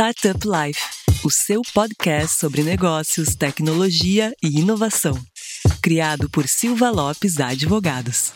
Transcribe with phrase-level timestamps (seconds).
[0.00, 0.80] Startup Life,
[1.24, 5.18] o seu podcast sobre negócios, tecnologia e inovação.
[5.82, 8.32] Criado por Silva Lopes Advogados.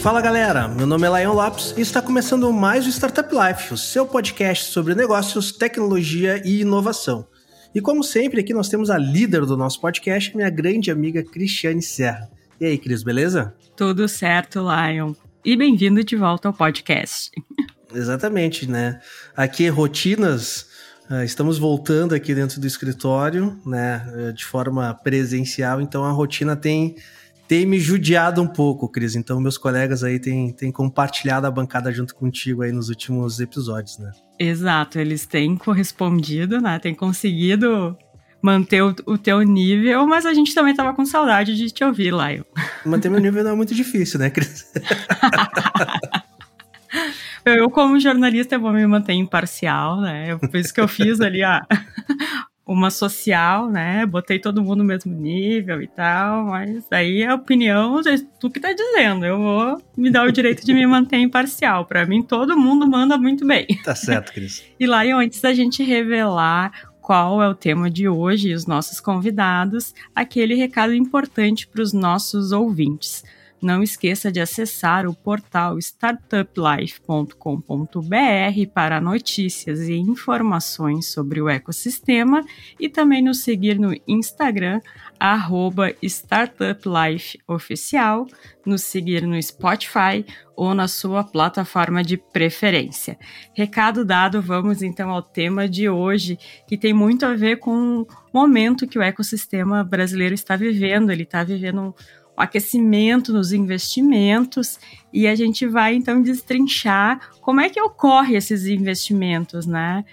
[0.00, 3.76] Fala galera, meu nome é Lion Lopes e está começando mais o Startup Life, o
[3.76, 7.26] seu podcast sobre negócios, tecnologia e inovação.
[7.74, 11.82] E como sempre, aqui nós temos a líder do nosso podcast, minha grande amiga Cristiane
[11.82, 12.30] Serra.
[12.60, 13.52] E aí, Cris, beleza?
[13.76, 15.14] Tudo certo, Lion.
[15.48, 17.30] E bem-vindo de volta ao podcast.
[17.94, 19.00] Exatamente, né?
[19.34, 20.66] Aqui, rotinas.
[21.10, 24.06] Uh, estamos voltando aqui dentro do escritório, né?
[24.14, 26.96] Uh, de forma presencial, então a rotina tem,
[27.48, 29.16] tem me judiado um pouco, Cris.
[29.16, 33.96] Então, meus colegas aí têm, têm compartilhado a bancada junto contigo aí nos últimos episódios,
[33.96, 34.10] né?
[34.38, 36.78] Exato, eles têm correspondido, né?
[36.78, 37.96] Têm conseguido
[38.42, 42.12] manter o, o, teu nível, mas a gente também tava com saudade de te ouvir,
[42.12, 42.46] Laio.
[42.86, 44.72] Manter meu nível não é muito difícil, né, Cris?
[47.44, 50.36] eu, como jornalista, eu vou me manter imparcial, né?
[50.36, 51.66] Por isso que eu fiz ali a,
[52.68, 54.04] uma social, né?
[54.04, 58.00] Botei todo mundo no mesmo nível e tal, mas aí a opinião,
[58.38, 61.86] tu que tá dizendo, eu vou me dar o direito de me manter imparcial.
[61.86, 63.66] Para mim, todo mundo manda muito bem.
[63.82, 64.64] Tá certo, Cris.
[64.78, 66.70] e lá, antes da gente revelar
[67.08, 71.94] qual é o tema de hoje e os nossos convidados, aquele recado importante para os
[71.94, 73.24] nossos ouvintes.
[73.60, 82.44] Não esqueça de acessar o portal startuplife.com.br para notícias e informações sobre o ecossistema
[82.78, 84.80] e também nos seguir no Instagram,
[86.02, 88.26] startuplifeoficial,
[88.64, 93.18] nos seguir no Spotify ou na sua plataforma de preferência.
[93.54, 98.06] Recado dado, vamos então ao tema de hoje, que tem muito a ver com o
[98.32, 101.10] momento que o ecossistema brasileiro está vivendo.
[101.10, 101.92] Ele está vivendo um
[102.40, 104.78] aquecimento nos investimentos
[105.12, 110.04] e a gente vai então destrinchar como é que ocorre esses investimentos, né?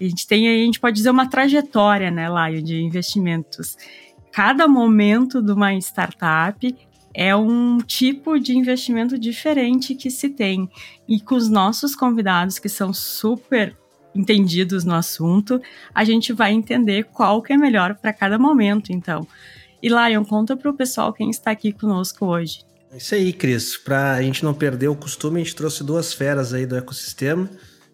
[0.00, 3.76] A gente tem aí, a gente pode dizer uma trajetória, né, Laio, de investimentos.
[4.32, 6.76] Cada momento de uma startup
[7.14, 10.68] é um tipo de investimento diferente que se tem.
[11.08, 13.76] E com os nossos convidados, que são super
[14.14, 15.60] entendidos no assunto,
[15.94, 19.26] a gente vai entender qual que é melhor para cada momento, então.
[19.84, 22.60] E Lion, conta para o pessoal quem está aqui conosco hoje.
[22.90, 23.76] É isso aí, Cris.
[23.76, 27.50] Para a gente não perder o costume, a gente trouxe duas feras aí do ecossistema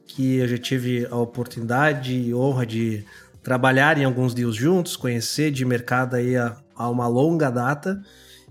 [0.06, 3.04] que eu já tive a oportunidade e honra de
[3.42, 8.00] trabalhar em alguns deals juntos, conhecer de mercado aí a, a uma longa data.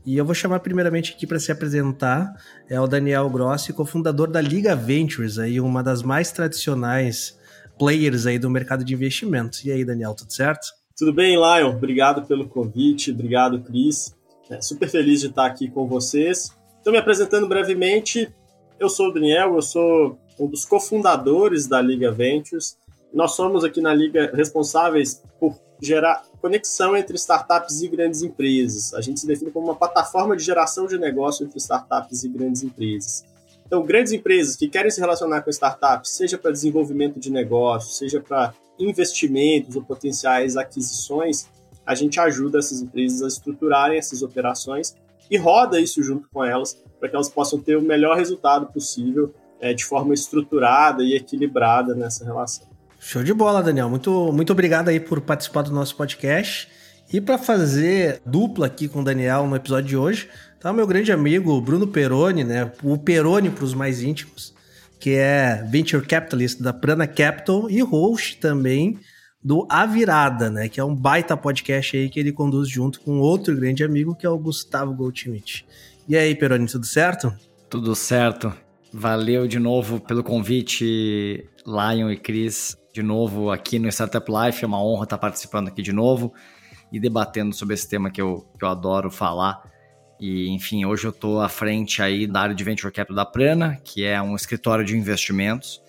[0.06, 2.34] E eu vou chamar primeiramente aqui para se apresentar,
[2.70, 7.40] é o Daniel Grossi, cofundador da Liga Ventures, aí uma das mais tradicionais
[7.78, 9.64] players aí do mercado de investimentos.
[9.64, 10.78] E aí, Daniel, tudo certo?
[11.00, 11.78] Tudo bem, Lion?
[11.78, 14.14] Obrigado pelo convite, obrigado, Cris.
[14.50, 16.54] É, super feliz de estar aqui com vocês.
[16.78, 18.30] Estou me apresentando brevemente.
[18.78, 22.78] Eu sou o Daniel, eu sou um dos cofundadores da Liga Ventures.
[23.14, 28.94] Nós somos aqui na Liga responsáveis por gerar conexão entre startups e grandes empresas.
[28.94, 32.62] A gente se define como uma plataforma de geração de negócio entre startups e grandes
[32.62, 33.24] empresas.
[33.66, 38.20] Então, grandes empresas que querem se relacionar com startups, seja para desenvolvimento de negócio, seja
[38.20, 41.48] para investimentos ou potenciais aquisições,
[41.86, 44.96] a gente ajuda essas empresas a estruturarem essas operações
[45.30, 49.34] e roda isso junto com elas para que elas possam ter o melhor resultado possível
[49.60, 52.68] é, de forma estruturada e equilibrada nessa relação.
[53.00, 53.90] Show de bola, Daniel.
[53.90, 56.68] Muito, muito obrigado aí por participar do nosso podcast.
[57.12, 60.30] E para fazer dupla aqui com o Daniel no episódio de hoje,
[60.60, 62.72] tá o meu grande amigo Bruno Peroni, né?
[62.84, 64.54] O Peroni para os mais íntimos
[65.00, 69.00] que é Venture Capitalist da Prana Capital e host também
[69.42, 70.68] do A Virada, né?
[70.68, 74.26] Que é um baita podcast aí que ele conduz junto com outro grande amigo que
[74.26, 75.66] é o Gustavo Goldschmidt.
[76.08, 77.34] E aí, Peroni, tudo certo?
[77.70, 78.54] Tudo certo.
[78.92, 84.64] Valeu de novo pelo convite, Lion e Cris, de novo aqui no Startup Life.
[84.64, 86.34] É uma honra estar participando aqui de novo
[86.92, 89.62] e debatendo sobre esse tema que eu, que eu adoro falar
[90.20, 93.80] e, enfim, hoje eu estou à frente aí da área de Venture Capital da Prana,
[93.84, 95.82] que é um escritório de investimentos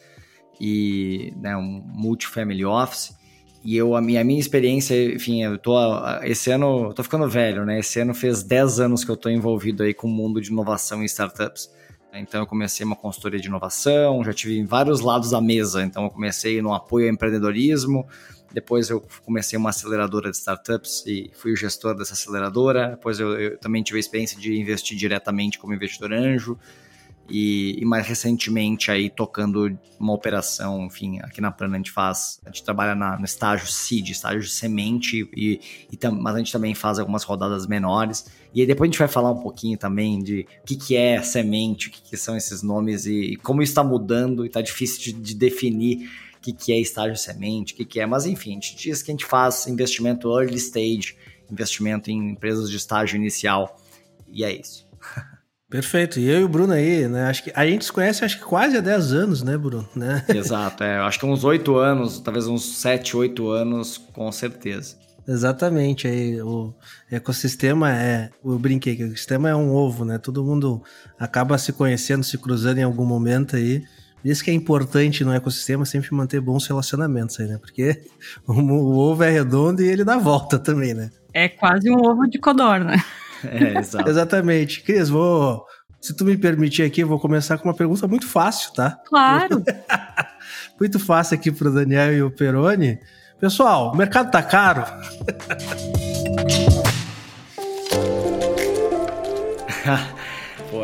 [0.60, 3.18] e né, um multifamily office.
[3.64, 5.76] E eu, a minha, a minha experiência, enfim, eu tô,
[6.22, 7.80] esse ano, tô ficando velho, né?
[7.80, 11.02] Esse ano fez 10 anos que eu estou envolvido aí com o mundo de inovação
[11.02, 11.68] e startups.
[12.12, 15.82] Então eu comecei uma consultoria de inovação, já tive em vários lados da mesa.
[15.82, 18.06] Então eu comecei no apoio ao empreendedorismo,
[18.52, 22.90] depois eu comecei uma aceleradora de startups e fui o gestor dessa aceleradora.
[22.90, 26.58] Depois eu, eu também tive a experiência de investir diretamente como investidor anjo.
[27.32, 32.40] E, e, mais recentemente aí tocando uma operação, enfim, aqui na Plana a gente faz,
[32.44, 35.60] a gente trabalha na, no estágio seed, estágio semente, e,
[35.92, 38.26] e tam, mas a gente também faz algumas rodadas menores.
[38.52, 41.86] E depois a gente vai falar um pouquinho também de o que, que é semente,
[41.86, 45.12] o que, que são esses nomes e, e como está mudando e está difícil de,
[45.12, 48.06] de definir o que, que é estágio semente, o que, que é.
[48.06, 51.14] Mas enfim, a gente diz que a gente faz investimento early stage,
[51.50, 53.78] investimento em empresas de estágio inicial,
[54.26, 54.88] e é isso.
[55.68, 56.18] Perfeito.
[56.18, 57.26] E eu e o Bruno aí, né?
[57.26, 59.88] Acho que a gente se conhece acho que quase há 10 anos, né, Bruno?
[59.94, 60.24] Né?
[60.34, 60.98] Exato, é.
[60.98, 64.96] Acho que uns 8 anos, talvez uns 7, 8 anos, com certeza.
[65.28, 66.08] Exatamente.
[66.08, 66.74] Aí o
[67.08, 68.30] ecossistema é.
[68.44, 70.18] Eu brinquei que o ecossistema é um ovo, né?
[70.18, 70.82] Todo mundo
[71.18, 73.84] acaba se conhecendo, se cruzando em algum momento aí.
[74.24, 77.58] Isso que é importante no ecossistema sempre manter bons relacionamentos aí, né?
[77.58, 78.02] Porque
[78.46, 81.10] o, o ovo é redondo e ele dá volta também, né?
[81.32, 83.02] É quase um ovo de codorna.
[83.42, 84.06] É, exato.
[84.06, 84.82] Exatamente.
[84.82, 85.64] Cris, vou.
[85.98, 88.98] Se tu me permitir aqui, eu vou começar com uma pergunta muito fácil, tá?
[89.06, 89.64] Claro.
[90.78, 92.98] muito fácil aqui pro Daniel e o Peroni.
[93.40, 94.84] Pessoal, o mercado tá caro?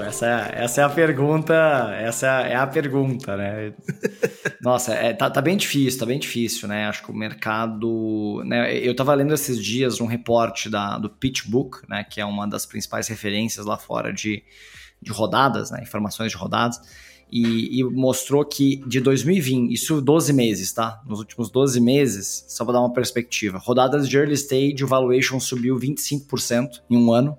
[0.07, 1.55] Essa é, essa é a pergunta,
[1.99, 3.75] essa é a pergunta, né?
[4.63, 6.87] Nossa, é, tá, tá bem difícil, tá bem difícil, né?
[6.87, 8.79] Acho que o mercado, né?
[8.79, 12.05] Eu tava lendo esses dias um reporte da, do PitchBook, né?
[12.05, 14.45] Que é uma das principais referências lá fora de,
[15.03, 15.83] de rodadas, né?
[15.83, 16.81] Informações de rodadas.
[17.29, 21.03] E, e, mostrou que de 2020, isso 12 meses, tá?
[21.05, 25.41] Nos últimos 12 meses, só para dar uma perspectiva, rodadas de early stage, o valuation
[25.41, 27.37] subiu 25% em um ano,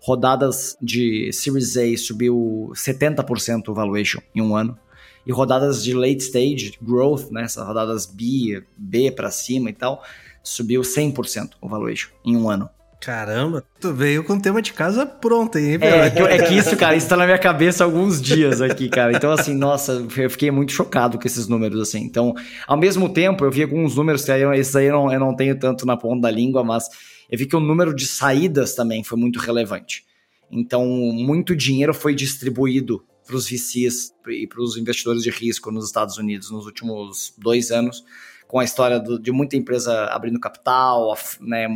[0.00, 4.78] rodadas de Series A subiu 70% o valuation em um ano.
[5.26, 10.02] E rodadas de late stage, growth, né, essas rodadas B, B para cima e tal,
[10.42, 12.70] subiu 100% o valuation em um ano.
[13.00, 16.76] Caramba, tu veio com o tema de casa pronto hein, é, que, é que isso,
[16.76, 19.12] cara, isso tá na minha cabeça há alguns dias aqui, cara.
[19.12, 22.00] Então, assim, nossa, eu fiquei muito chocado com esses números, assim.
[22.00, 22.34] Então,
[22.66, 25.36] ao mesmo tempo, eu vi alguns números que aí, esses aí eu não, eu não
[25.36, 26.88] tenho tanto na ponta da língua, mas
[27.28, 30.04] eu vi que o número de saídas também foi muito relevante.
[30.50, 35.86] Então, muito dinheiro foi distribuído para os VCs e para os investidores de risco nos
[35.86, 38.02] Estados Unidos nos últimos dois anos,
[38.46, 41.66] com a história do, de muita empresa abrindo capital, né,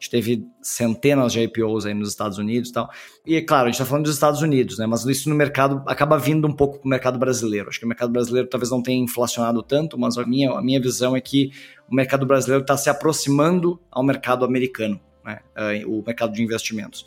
[0.00, 2.90] a gente teve centenas de IPOs aí nos Estados Unidos e tal.
[3.26, 4.86] E, claro, a gente está falando dos Estados Unidos, né?
[4.86, 7.68] Mas isso no mercado acaba vindo um pouco para o mercado brasileiro.
[7.68, 10.80] Acho que o mercado brasileiro talvez não tenha inflacionado tanto, mas a minha, a minha
[10.80, 11.52] visão é que
[11.90, 15.40] o mercado brasileiro está se aproximando ao mercado americano, né?
[15.84, 17.06] Uh, o mercado de investimentos.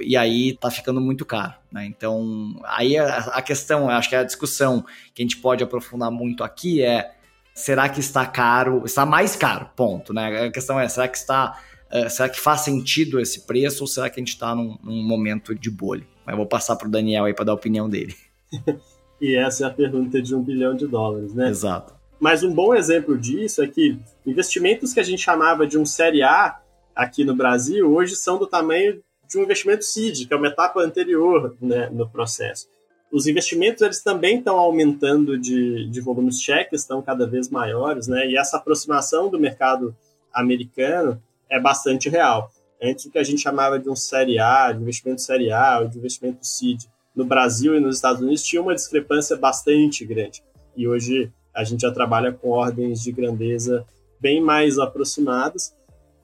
[0.00, 1.84] E aí está ficando muito caro, né?
[1.84, 6.10] Então, aí a, a questão, acho que é a discussão que a gente pode aprofundar
[6.10, 7.14] muito aqui é
[7.54, 10.46] será que está caro, está mais caro, ponto, né?
[10.46, 11.58] A questão é, será que está
[11.92, 15.02] Uh, será que faz sentido esse preço ou será que a gente está num, num,
[15.02, 16.06] momento de bolha?
[16.24, 18.14] Mas vou passar para o Daniel aí para dar a opinião dele.
[19.20, 21.50] e essa é a pergunta de um bilhão de dólares, né?
[21.50, 21.92] Exato.
[22.22, 26.22] Mas um bom exemplo disso é que investimentos que a gente chamava de um série
[26.22, 26.56] A
[26.94, 30.80] aqui no Brasil hoje são do tamanho de um investimento seed, que é uma etapa
[30.80, 32.68] anterior né, no processo.
[33.10, 38.24] Os investimentos eles também estão aumentando de, de volumes cheques, estão cada vez maiores, né?
[38.28, 39.92] E essa aproximação do mercado
[40.32, 41.20] americano
[41.50, 42.52] é bastante real.
[42.80, 45.88] Antes o que a gente chamava de um série A, de investimento série A, ou
[45.88, 46.84] de investimento seed,
[47.16, 50.40] no Brasil e nos Estados Unidos tinha uma discrepância bastante grande.
[50.76, 53.84] E hoje a gente já trabalha com ordens de grandeza
[54.20, 55.74] bem mais aproximadas.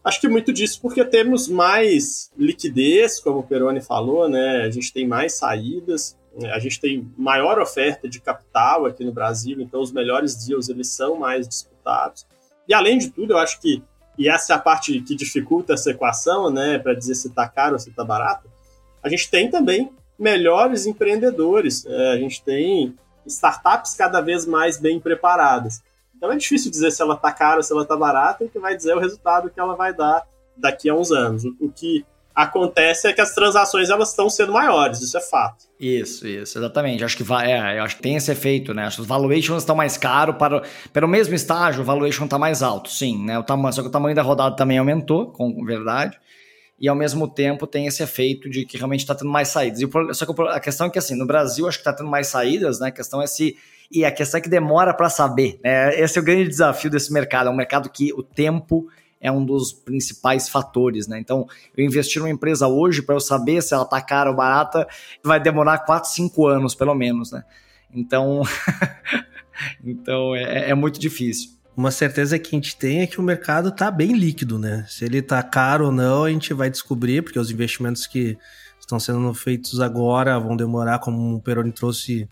[0.04, 4.62] Acho que muito disso porque temos mais liquidez, como o Peroni falou, né?
[4.62, 6.50] A gente tem mais saídas, né?
[6.53, 10.88] a gente tem maior oferta de capital aqui no Brasil, então os melhores deals eles
[10.88, 12.26] são mais disputados.
[12.67, 13.82] E além de tudo, eu acho que
[14.19, 17.74] e essa é a parte que dificulta essa equação, né, para dizer se está caro
[17.74, 18.50] ou se está barato,
[19.00, 22.96] a gente tem também melhores empreendedores, é, a gente tem
[23.29, 25.82] startups cada vez mais bem preparadas.
[26.17, 28.58] Então é difícil dizer se ela está cara ou se ela está barata, e que
[28.58, 31.44] vai dizer o resultado que ela vai dar daqui a uns anos.
[31.44, 32.05] O, o que
[32.35, 35.65] acontece é que as transações elas estão sendo maiores, isso é fato.
[35.79, 37.03] Isso, isso, exatamente.
[37.03, 38.85] Acho que vai, é, eu acho que tem esse efeito, né?
[38.85, 42.63] Acho que os valuations estão mais caros para pelo mesmo estágio, o valuation está mais
[42.63, 43.39] alto, sim, né?
[43.39, 46.17] O tamanho, só que o tamanho da rodada também aumentou, com verdade.
[46.81, 49.81] E ao mesmo tempo tem esse efeito de que realmente está tendo mais saídas.
[49.82, 52.29] O, só que a questão é que assim, no Brasil acho que está tendo mais
[52.29, 52.89] saídas, né?
[52.89, 53.56] A questão é se
[53.91, 55.58] e a questão é que demora para saber.
[55.65, 55.99] Né?
[55.99, 57.49] Esse é o grande desafio desse mercado.
[57.49, 58.87] É um mercado que o tempo
[59.20, 61.19] é um dos principais fatores, né?
[61.19, 64.87] Então, eu investir numa empresa hoje para eu saber se ela tá cara ou barata,
[65.25, 67.44] vai demorar 4, 5 anos, pelo menos, né?
[67.93, 68.43] Então,
[69.82, 71.51] então é, é, muito difícil.
[71.79, 74.85] Uma certeza que a gente tem é que o mercado tá bem líquido, né?
[74.89, 78.37] Se ele tá caro ou não, a gente vai descobrir, porque os investimentos que
[78.81, 82.29] estão sendo feitos agora vão demorar, como o Peroni trouxe,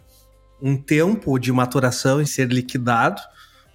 [0.61, 3.23] um tempo de maturação em ser liquidado,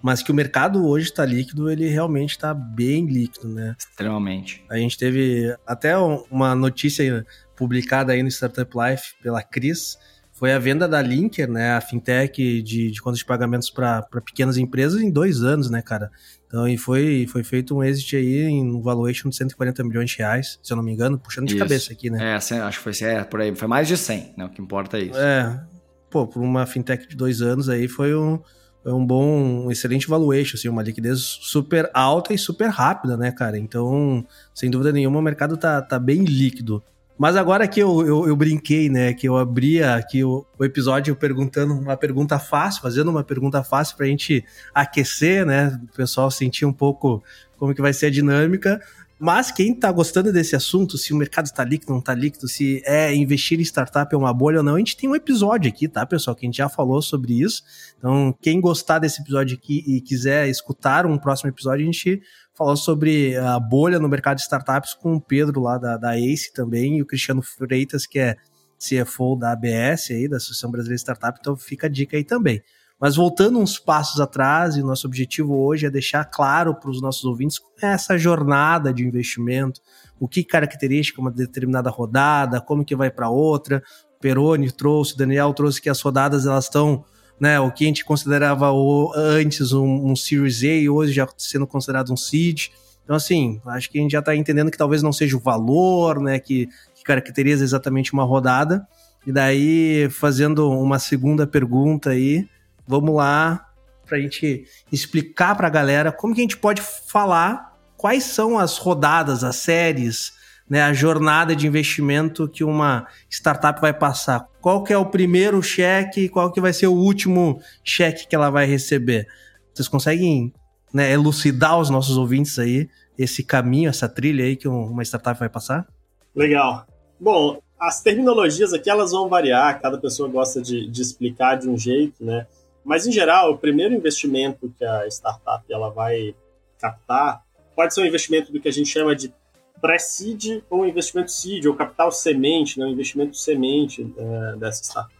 [0.03, 3.73] mas que o mercado hoje está líquido, ele realmente está bem líquido, né?
[3.79, 4.65] Extremamente.
[4.69, 7.25] A gente teve até uma notícia
[7.55, 9.97] publicada aí no Startup Life pela Cris,
[10.41, 14.57] foi a venda da Linker, né, a fintech de, de contas de pagamentos para pequenas
[14.57, 16.09] empresas em dois anos, né, cara?
[16.47, 20.17] Então, e foi, foi feito um exit aí em um valuation de 140 milhões de
[20.17, 21.63] reais, se eu não me engano, puxando de isso.
[21.63, 22.31] cabeça aqui, né?
[22.31, 24.45] É, acho que foi, é, por aí, foi mais de 100, né?
[24.45, 25.19] O que importa é isso.
[25.19, 25.63] É,
[26.09, 28.39] pô, por uma fintech de dois anos aí foi um,
[28.81, 33.31] foi um bom, um excelente valuation, assim, uma liquidez super alta e super rápida, né,
[33.31, 33.59] cara?
[33.59, 36.83] Então, sem dúvida nenhuma, o mercado tá, tá bem líquido.
[37.21, 39.13] Mas agora que eu, eu, eu, brinquei, né?
[39.13, 43.95] Que eu abria aqui o, o, episódio perguntando uma pergunta fácil, fazendo uma pergunta fácil
[43.95, 45.79] para a gente aquecer, né?
[45.83, 47.23] O pessoal sentir um pouco
[47.59, 48.81] como que vai ser a dinâmica.
[49.23, 52.81] Mas quem está gostando desse assunto, se o mercado está líquido, não está líquido, se
[52.83, 55.87] é investir em startup é uma bolha ou não, a gente tem um episódio aqui,
[55.87, 56.35] tá, pessoal?
[56.35, 57.61] Que a gente já falou sobre isso.
[57.99, 62.19] Então, quem gostar desse episódio aqui e quiser escutar um próximo episódio, a gente
[62.55, 66.51] falou sobre a bolha no mercado de startups com o Pedro lá da, da ACE
[66.51, 68.35] também e o Cristiano Freitas, que é
[68.79, 72.59] CFO da ABS aí, da Associação Brasileira de Startup, então fica a dica aí também.
[73.01, 77.25] Mas voltando uns passos atrás, e nosso objetivo hoje é deixar claro para os nossos
[77.25, 79.81] ouvintes essa jornada de investimento,
[80.19, 83.81] o que caracteriza uma determinada rodada, como que vai para outra.
[84.19, 87.03] Peroni trouxe, Daniel trouxe que as rodadas elas estão,
[87.39, 91.27] né, o que a gente considerava o, antes um, um Series A e hoje já
[91.35, 92.67] sendo considerado um Seed.
[93.03, 96.21] Então, assim, acho que a gente já está entendendo que talvez não seja o valor,
[96.21, 98.87] né, que, que caracteriza exatamente uma rodada.
[99.25, 102.47] E daí, fazendo uma segunda pergunta aí,
[102.91, 103.67] vamos lá
[104.05, 108.59] para a gente explicar para a galera como que a gente pode falar quais são
[108.59, 110.33] as rodadas, as séries,
[110.69, 114.45] né, a jornada de investimento que uma startup vai passar.
[114.59, 118.35] Qual que é o primeiro cheque e qual que vai ser o último cheque que
[118.35, 119.27] ela vai receber?
[119.73, 120.53] Vocês conseguem
[120.93, 125.49] né, elucidar os nossos ouvintes aí esse caminho, essa trilha aí que uma startup vai
[125.49, 125.87] passar?
[126.35, 126.85] Legal.
[127.19, 131.77] Bom, as terminologias aqui elas vão variar, cada pessoa gosta de, de explicar de um
[131.77, 132.47] jeito, né?
[132.83, 136.35] Mas, em geral, o primeiro investimento que a startup ela vai
[136.79, 137.43] captar
[137.75, 139.33] pode ser um investimento do que a gente chama de
[139.79, 145.15] pré-seed ou investimento seed, ou capital semente, né, investimento semente é, dessa startup.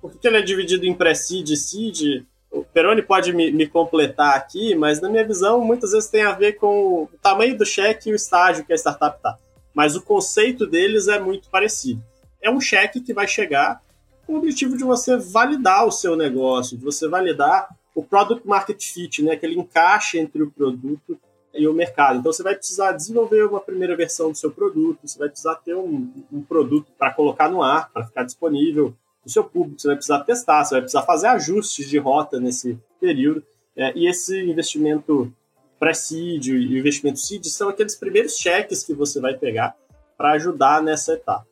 [0.00, 2.24] Por que ele é dividido em pré-seed e seed?
[2.50, 6.32] O Peroni pode me, me, completar aqui, mas na minha visão, muitas vezes tem a
[6.32, 9.36] ver com o tamanho do cheque e o estágio que a startup está.
[9.74, 12.02] Mas o conceito deles é muito parecido.
[12.40, 13.82] É um cheque que vai chegar
[14.26, 18.82] com o objetivo de você validar o seu negócio, de você validar o product market
[18.84, 21.18] fit, né, aquele encaixe entre o produto
[21.54, 22.18] e o mercado.
[22.18, 25.74] Então você vai precisar desenvolver uma primeira versão do seu produto, você vai precisar ter
[25.74, 29.96] um, um produto para colocar no ar, para ficar disponível no seu público, você vai
[29.96, 33.42] precisar testar, você vai precisar fazer ajustes de rota nesse período.
[33.74, 35.32] É, e esse investimento
[35.78, 39.74] pré-seed e o investimento seed são aqueles primeiros cheques que você vai pegar
[40.16, 41.46] para ajudar nessa etapa.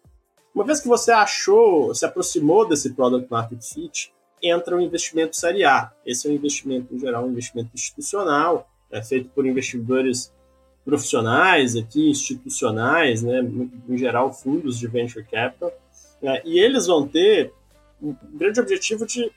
[0.55, 5.35] Uma vez que você achou, se aproximou desse product market fit, entra o um investimento
[5.35, 5.91] série A.
[6.07, 10.33] Esse é um investimento, em geral, um investimento institucional, é feito por investidores
[10.85, 13.41] profissionais aqui, institucionais, né,
[13.89, 15.73] em geral fundos de venture capital,
[16.23, 17.53] né, e eles vão ter
[18.01, 19.33] um grande objetivo de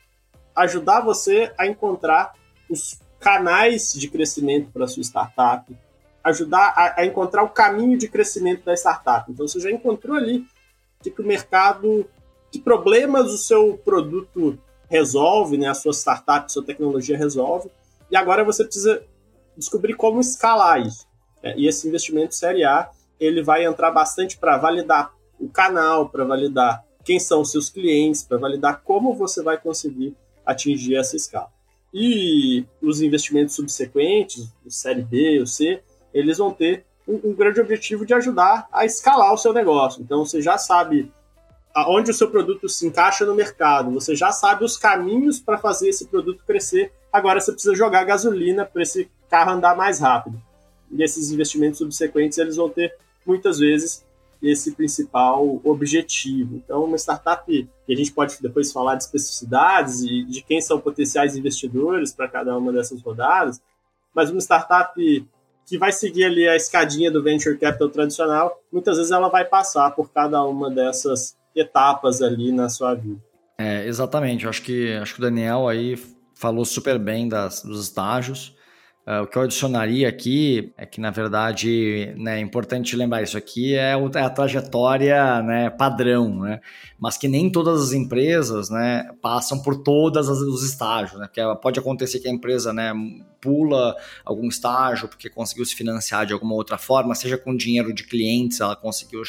[0.56, 2.34] ajudar você a encontrar
[2.70, 5.76] os canais de crescimento para sua startup,
[6.24, 9.32] ajudar a, a, encontrar o caminho de crescimento da startup.
[9.32, 10.46] Então você já encontrou ali
[11.02, 12.06] que, que o mercado,
[12.52, 14.58] que problemas o seu produto
[14.90, 17.70] resolve, né, a sua startup, a sua tecnologia resolve,
[18.10, 19.04] e agora você precisa
[19.56, 21.06] descobrir como escalar isso.
[21.44, 22.90] É, e esse investimento série A,
[23.20, 28.24] ele vai entrar bastante para validar o canal, para validar quem são os seus clientes,
[28.24, 31.50] para validar como você vai conseguir atingir essa escala.
[31.94, 35.82] E os investimentos subsequentes, o série B, o C,
[36.14, 40.02] eles vão ter um, um, grande objetivo de ajudar a escalar o seu negócio.
[40.02, 41.12] Então você já sabe
[41.74, 45.90] aonde o seu produto se encaixa no mercado, você já sabe os caminhos para fazer
[45.90, 46.92] esse produto crescer.
[47.14, 50.42] Agora você precisa jogar gasolina para esse carro andar mais rápido.
[50.92, 52.96] E esses investimentos subsequentes eles vão ter
[53.26, 54.06] muitas vezes
[54.42, 56.56] esse principal objetivo.
[56.56, 60.80] Então, uma startup, que a gente pode depois falar de especificidades e de quem são
[60.80, 63.62] potenciais investidores para cada uma dessas rodadas,
[64.14, 64.94] mas uma startup
[65.68, 69.92] que vai seguir ali a escadinha do venture capital tradicional, muitas vezes ela vai passar
[69.92, 73.22] por cada uma dessas etapas ali na sua vida.
[73.58, 74.46] É, exatamente.
[74.46, 76.02] Eu acho que acho que o Daniel aí
[76.36, 78.56] falou super bem das, dos estágios.
[79.08, 83.38] Uh, o que eu adicionaria aqui é que, na verdade, né, é importante lembrar, isso
[83.38, 86.60] aqui é, o, é a trajetória né, padrão, né?
[87.00, 91.18] mas que nem todas as empresas né, passam por todos os estágios.
[91.18, 91.26] Né?
[91.26, 92.92] Porque pode acontecer que a empresa né,
[93.40, 93.96] pula
[94.26, 98.60] algum estágio porque conseguiu se financiar de alguma outra forma, seja com dinheiro de clientes,
[98.60, 99.24] ela conseguiu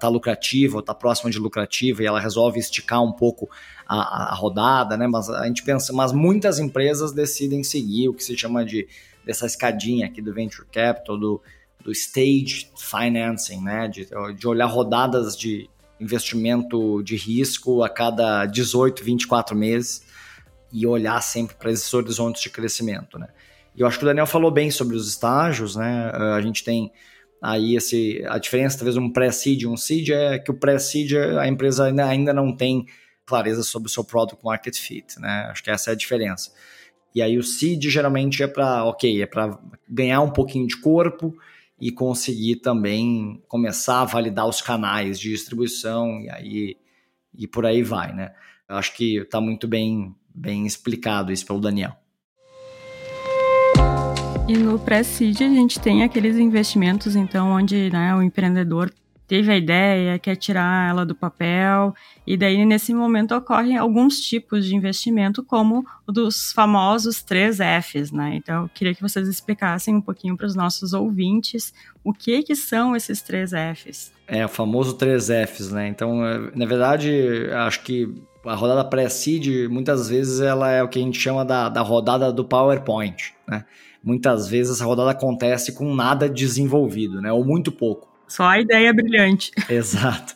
[0.00, 3.48] tá lucrativa ou está próxima de lucrativa e ela resolve esticar um pouco
[3.86, 5.06] a, a rodada, né?
[5.06, 8.88] mas a gente pensa, mas muitas empresas decidem seguir o que se chama de
[9.24, 11.42] dessa escadinha aqui do venture capital, do,
[11.82, 13.88] do stage financing, né?
[13.88, 15.68] De, de olhar rodadas de
[16.00, 20.04] investimento de risco a cada 18, 24 meses
[20.72, 23.28] e olhar sempre para esses horizontes de crescimento, né?
[23.76, 26.10] E eu acho que o Daniel falou bem sobre os estágios, né?
[26.36, 26.92] A gente tem
[27.42, 31.48] aí esse a diferença talvez um pré-seed e um seed é que o pré-seed a
[31.48, 32.86] empresa ainda, não tem
[33.24, 35.48] clareza sobre o seu product market fit, né?
[35.50, 36.52] Acho que essa é a diferença.
[37.14, 41.36] E aí o seed geralmente é para, ok, é para ganhar um pouquinho de corpo
[41.80, 46.76] e conseguir também começar a validar os canais de distribuição e aí
[47.36, 48.34] e por aí vai, né?
[48.68, 51.99] Eu acho que está muito bem bem explicado isso pelo Daniel.
[54.50, 58.92] E no pré-seed a gente tem aqueles investimentos, então, onde né, o empreendedor
[59.28, 61.94] teve a ideia, quer tirar ela do papel,
[62.26, 68.10] e daí nesse momento ocorrem alguns tipos de investimento, como o dos famosos três Fs,
[68.10, 68.34] né?
[68.34, 72.56] Então eu queria que vocês explicassem um pouquinho para os nossos ouvintes o que que
[72.56, 74.12] são esses três Fs.
[74.26, 75.86] É, o famoso três Fs, né?
[75.86, 78.12] Então, é, na verdade, acho que
[78.44, 82.32] a rodada pré-seed, muitas vezes, ela é o que a gente chama da, da rodada
[82.32, 83.64] do PowerPoint, né?
[84.02, 87.32] Muitas vezes essa rodada acontece com nada desenvolvido, né?
[87.32, 88.08] Ou muito pouco.
[88.26, 89.50] Só a ideia brilhante.
[89.68, 90.34] Exato.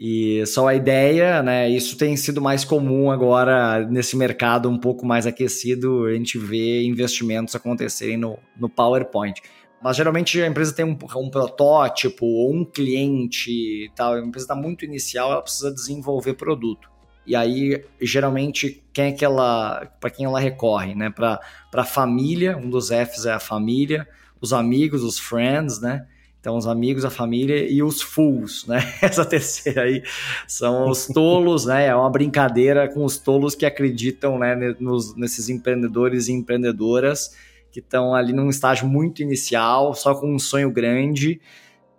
[0.00, 1.68] E só a ideia, né?
[1.68, 6.84] Isso tem sido mais comum agora nesse mercado um pouco mais aquecido, a gente vê
[6.84, 9.42] investimentos acontecerem no, no PowerPoint.
[9.82, 14.44] Mas geralmente a empresa tem um, um protótipo ou um cliente e tal, a empresa
[14.44, 16.88] está muito inicial, ela precisa desenvolver produto.
[17.28, 21.10] E aí, geralmente, quem é que ela, para quem ela recorre, né?
[21.10, 21.38] Para
[21.74, 24.08] a família, um dos Fs é a família,
[24.40, 26.06] os amigos, os friends, né?
[26.40, 28.78] Então, os amigos, a família e os fools, né?
[29.02, 30.02] Essa terceira aí
[30.46, 31.88] são os tolos, né?
[31.88, 37.36] É uma brincadeira com os tolos que acreditam né, nos, nesses empreendedores e empreendedoras
[37.70, 41.38] que estão ali num estágio muito inicial, só com um sonho grande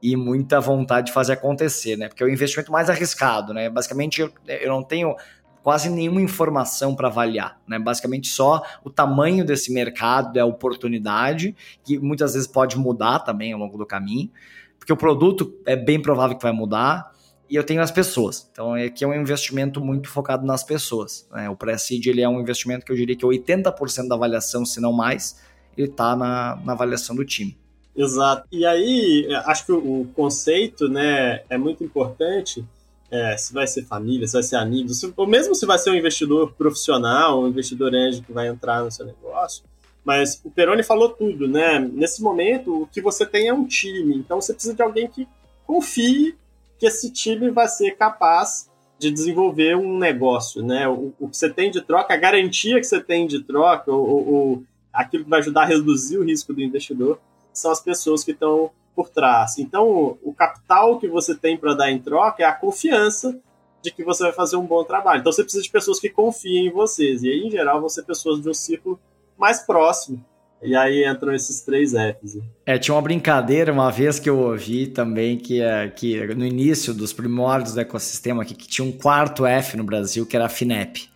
[0.02, 2.08] e muita vontade de fazer acontecer, né?
[2.08, 3.70] Porque é o investimento mais arriscado, né?
[3.70, 5.16] Basicamente, eu, eu não tenho
[5.62, 7.78] quase nenhuma informação para avaliar, né?
[7.78, 13.54] Basicamente só o tamanho desse mercado, é a oportunidade, que muitas vezes pode mudar também
[13.54, 14.32] ao longo do caminho,
[14.78, 17.12] porque o produto é bem provável que vai mudar,
[17.50, 18.48] e eu tenho as pessoas.
[18.52, 21.28] Então aqui é um investimento muito focado nas pessoas.
[21.32, 21.50] Né?
[21.50, 24.94] O Pre-Seed ele é um investimento que eu diria que 80% da avaliação, se não
[24.94, 25.42] mais,
[25.76, 27.58] ele está na, na avaliação do time.
[28.00, 28.48] Exato.
[28.50, 32.66] E aí, acho que o conceito né, é muito importante
[33.12, 35.90] é, se vai ser família, se vai ser amigo, se, ou mesmo se vai ser
[35.90, 39.66] um investidor profissional, um investidor anjo que vai entrar no seu negócio.
[40.06, 41.78] Mas o Peroni falou tudo, né?
[41.78, 44.16] Nesse momento, o que você tem é um time.
[44.16, 45.28] Então você precisa de alguém que
[45.68, 46.38] confie
[46.80, 50.88] que esse time vai ser capaz de desenvolver um negócio, né?
[50.88, 54.34] O, o que você tem de troca, a garantia que você tem de troca, ou,
[54.34, 57.20] ou aquilo que vai ajudar a reduzir o risco do investidor,
[57.54, 59.58] são as pessoas que estão por trás.
[59.58, 63.40] Então, o capital que você tem para dar em troca é a confiança
[63.82, 65.22] de que você vai fazer um bom trabalho.
[65.22, 67.24] Então, você precisa de pessoas que confiem em vocês.
[67.24, 69.00] E aí, em geral, vão ser pessoas de um círculo
[69.38, 70.24] mais próximo.
[70.62, 72.42] E aí entram esses três Fs.
[72.66, 76.94] É, tinha uma brincadeira uma vez que eu ouvi também que, é, que no início
[76.94, 80.50] dos primórdios do ecossistema aqui, que tinha um quarto F no Brasil, que era a
[80.50, 81.10] FINEP.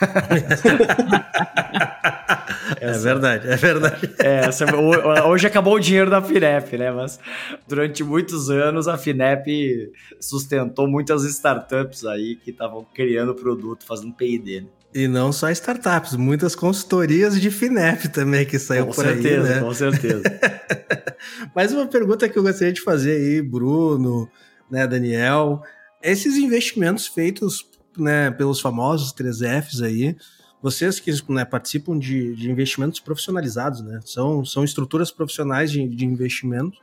[2.80, 4.14] é verdade, é verdade.
[4.18, 4.42] É,
[5.24, 6.90] hoje acabou o dinheiro da FINEP, né?
[6.90, 7.18] Mas
[7.66, 14.60] durante muitos anos a FINEP sustentou muitas startups aí que estavam criando produto, fazendo P&D.
[14.62, 14.66] Né?
[14.94, 19.54] E não só startups, muitas consultorias de FINEP também que saiu com por certeza, aí,
[19.54, 19.60] né?
[19.60, 20.22] Com certeza,
[21.54, 24.28] Mas uma pergunta que eu gostaria de fazer aí, Bruno,
[24.70, 25.62] né, Daniel,
[26.02, 27.64] esses investimentos feitos
[27.98, 30.16] né, pelos famosos 3Fs aí,
[30.62, 36.04] vocês que né, participam de, de, investimentos profissionalizados, né, são, são estruturas profissionais de, de
[36.04, 36.78] investimento,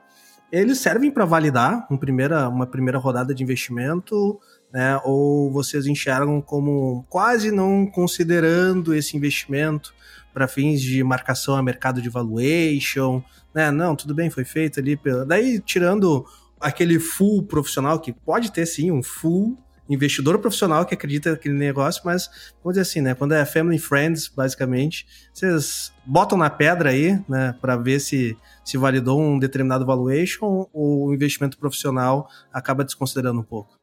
[0.52, 4.40] eles servem para validar uma primeira, uma primeira rodada de investimento,
[4.72, 9.94] né, ou vocês enxergam como quase não considerando esse investimento
[10.34, 13.24] para fins de marcação a mercado de valuation,
[13.54, 13.70] né?
[13.70, 14.98] Não, tudo bem, foi feito ali.
[14.98, 15.26] Pela...
[15.26, 16.26] Daí, tirando
[16.60, 19.58] aquele full profissional, que pode ter sim um full
[19.90, 22.30] investidor profissional que acredita naquele negócio, mas
[22.64, 23.14] vamos dizer assim, né?
[23.14, 28.78] Quando é family friends, basicamente, vocês botam na pedra aí, né, para ver se se
[28.78, 33.78] validou um determinado valuation ou o investimento profissional acaba desconsiderando um pouco.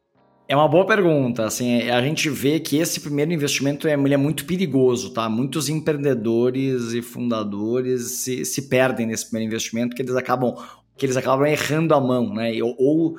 [0.51, 1.45] É uma boa pergunta.
[1.45, 5.29] Assim, a gente vê que esse primeiro investimento é, é muito perigoso, tá?
[5.29, 10.55] Muitos empreendedores e fundadores se, se perdem nesse primeiro investimento, que eles acabam
[10.97, 12.51] que eles acabam errando a mão, né?
[12.61, 13.17] Ou, ou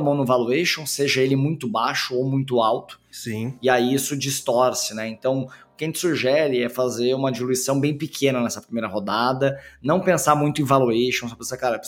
[0.00, 3.00] mão no valuation, seja ele muito baixo ou muito alto.
[3.10, 3.56] Sim.
[3.62, 5.08] E aí isso distorce, né?
[5.08, 9.60] Então, o que a gente sugere é fazer uma diluição bem pequena nessa primeira rodada,
[9.82, 11.80] não pensar muito em valuation, só pensar, cara,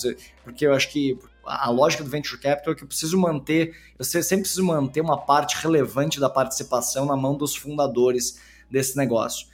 [0.42, 4.04] porque eu acho que a lógica do venture capital é que eu preciso manter, eu
[4.04, 9.46] sempre preciso manter uma parte relevante da participação na mão dos fundadores desse negócio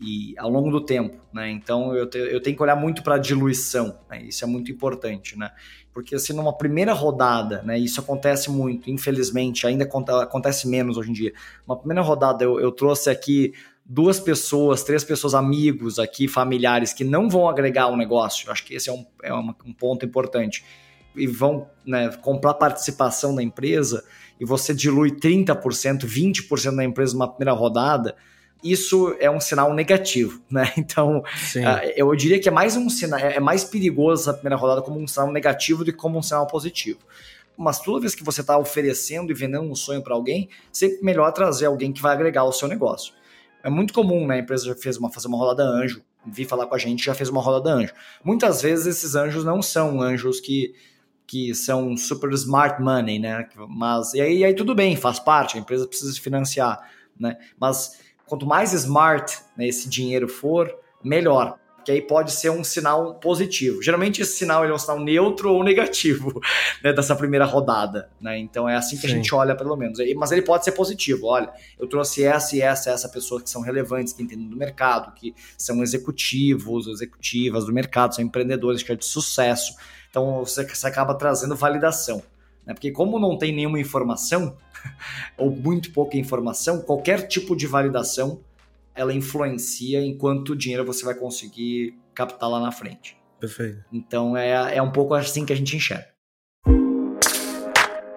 [0.00, 1.50] e ao longo do tempo, né?
[1.50, 4.22] Então eu, te, eu tenho que olhar muito para a diluição, né?
[4.22, 5.50] Isso é muito importante, né?
[5.98, 7.76] Porque se numa primeira rodada, né?
[7.76, 11.32] Isso acontece muito, infelizmente, ainda acontece menos hoje em dia.
[11.66, 13.52] Uma primeira rodada eu, eu trouxe aqui
[13.84, 18.48] duas pessoas, três pessoas, amigos aqui, familiares, que não vão agregar o um negócio.
[18.48, 20.64] Acho que esse é um, é um ponto importante
[21.16, 24.04] e vão né, comprar participação da empresa
[24.38, 28.14] e você dilui 30%, 20% da empresa numa primeira rodada,
[28.62, 30.72] isso é um sinal negativo, né?
[30.76, 34.82] Então, uh, eu diria que é mais um sinal, é mais perigoso essa primeira rodada
[34.82, 36.98] como um sinal negativo do que como um sinal positivo.
[37.56, 41.32] Mas toda vez que você está oferecendo e vendendo um sonho para alguém, sempre melhor
[41.32, 43.12] trazer alguém que vai agregar o seu negócio.
[43.64, 44.36] É muito comum, né?
[44.36, 47.14] A empresa já fez uma, fazer uma rodada anjo, vi falar com a gente, já
[47.14, 47.92] fez uma rodada anjo.
[48.22, 50.74] Muitas vezes esses anjos não são anjos que
[51.28, 53.46] que são super smart money, né?
[53.68, 56.80] Mas e aí, e aí tudo bem, faz parte, a empresa precisa se financiar,
[57.20, 57.36] né?
[57.60, 61.58] Mas quanto mais smart né, esse dinheiro for, melhor.
[61.84, 63.82] Que aí pode ser um sinal positivo.
[63.82, 66.38] Geralmente esse sinal é um sinal neutro ou negativo
[66.84, 68.10] né, dessa primeira rodada.
[68.20, 68.38] Né?
[68.38, 69.06] Então é assim que Sim.
[69.06, 69.98] a gente olha, pelo menos.
[70.16, 71.26] Mas ele pode ser positivo.
[71.26, 75.14] Olha, eu trouxe essa e essa, essa pessoa que são relevantes, que entendem do mercado,
[75.14, 79.74] que são executivos, executivas do mercado, são empreendedores que é de sucesso
[80.10, 82.22] então você, você acaba trazendo validação.
[82.68, 82.74] Né?
[82.74, 84.58] Porque como não tem nenhuma informação,
[85.38, 88.40] ou muito pouca informação, qualquer tipo de validação
[88.94, 93.16] ela influencia em quanto dinheiro você vai conseguir captar lá na frente.
[93.40, 93.82] Perfeito.
[93.92, 96.08] Então é, é um pouco assim que a gente enxerga.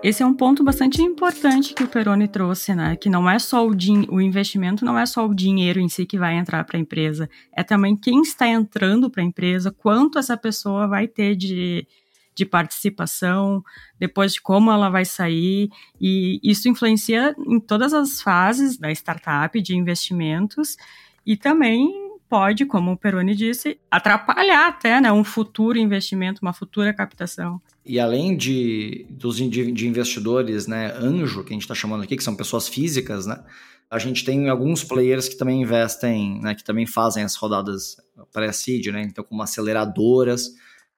[0.04, 2.96] Esse é um ponto bastante importante que o Peroni trouxe, né?
[2.96, 3.72] Que não é só o,
[4.10, 7.30] o investimento, não é só o dinheiro em si que vai entrar para a empresa,
[7.56, 11.88] é também quem está entrando para a empresa, quanto essa pessoa vai ter de,
[12.36, 13.63] de participação,
[14.00, 19.62] depois de como ela vai sair, e isso influencia em todas as fases da startup,
[19.62, 20.78] de investimentos,
[21.26, 26.94] e também pode, como o Peroni disse, atrapalhar até né, um futuro investimento, uma futura
[26.94, 27.62] captação.
[27.86, 32.24] E além de, dos, de investidores né, anjo, que a gente está chamando aqui, que
[32.24, 33.44] são pessoas físicas, né,
[33.89, 37.98] a gente tem alguns players que também investem, né, que também fazem as rodadas
[38.32, 40.52] pré-seed, né, então como aceleradoras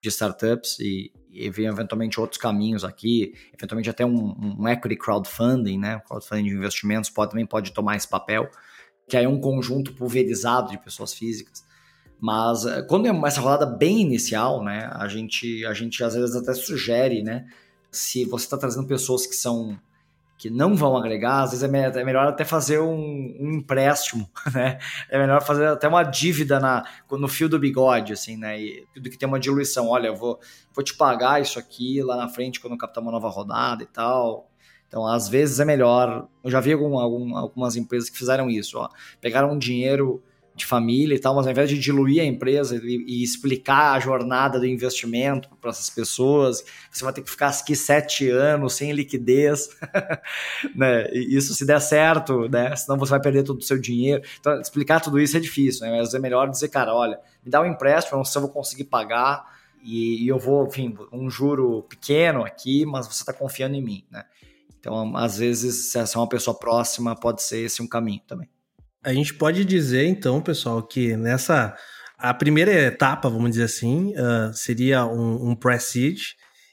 [0.04, 5.80] de startups e, e vem eventualmente outros caminhos aqui, eventualmente até um, um equity crowdfunding,
[5.80, 8.50] né, crowdfunding de investimentos pode, também pode tomar esse papel,
[9.08, 11.64] que aí é um conjunto pulverizado de pessoas físicas.
[12.20, 16.36] Mas eh, quando é essa rodada bem inicial, né, a gente, a gente às vezes
[16.36, 17.46] até sugere, né,
[17.90, 19.80] se você está trazendo pessoas que são
[20.44, 22.94] que não vão agregar, às vezes é, é melhor até fazer um,
[23.40, 24.78] um, empréstimo, né?
[25.10, 28.60] É melhor fazer até uma dívida na, no fio do bigode, assim, né?
[28.62, 29.88] E, do que ter uma diluição.
[29.88, 30.38] Olha, eu vou,
[30.74, 34.52] vou te pagar isso aqui lá na frente quando captar uma nova rodada e tal.
[34.86, 36.28] Então, às vezes é melhor.
[36.44, 38.90] Eu já vi algum, algum, algumas empresas que fizeram isso, ó.
[39.22, 40.22] Pegaram um dinheiro
[40.56, 44.00] de família e tal, mas ao invés de diluir a empresa e, e explicar a
[44.00, 48.92] jornada do investimento para essas pessoas, você vai ter que ficar aqui sete anos sem
[48.92, 49.70] liquidez,
[50.76, 51.10] né?
[51.12, 52.76] E isso se der certo, né?
[52.76, 54.22] Senão você vai perder todo o seu dinheiro.
[54.40, 55.98] Então, explicar tudo isso é difícil, né?
[55.98, 58.42] Mas é melhor dizer, cara, olha, me dá um empréstimo, eu não sei se eu
[58.44, 59.52] vou conseguir pagar
[59.84, 64.06] e, e eu vou, enfim, um juro pequeno aqui, mas você está confiando em mim,
[64.12, 64.24] né?
[64.80, 68.50] Então, às vezes, se é uma pessoa próxima, pode ser esse um caminho também.
[69.04, 71.76] A gente pode dizer, então, pessoal, que nessa.
[72.18, 76.22] A primeira etapa, vamos dizer assim, uh, seria um, um pre-seed,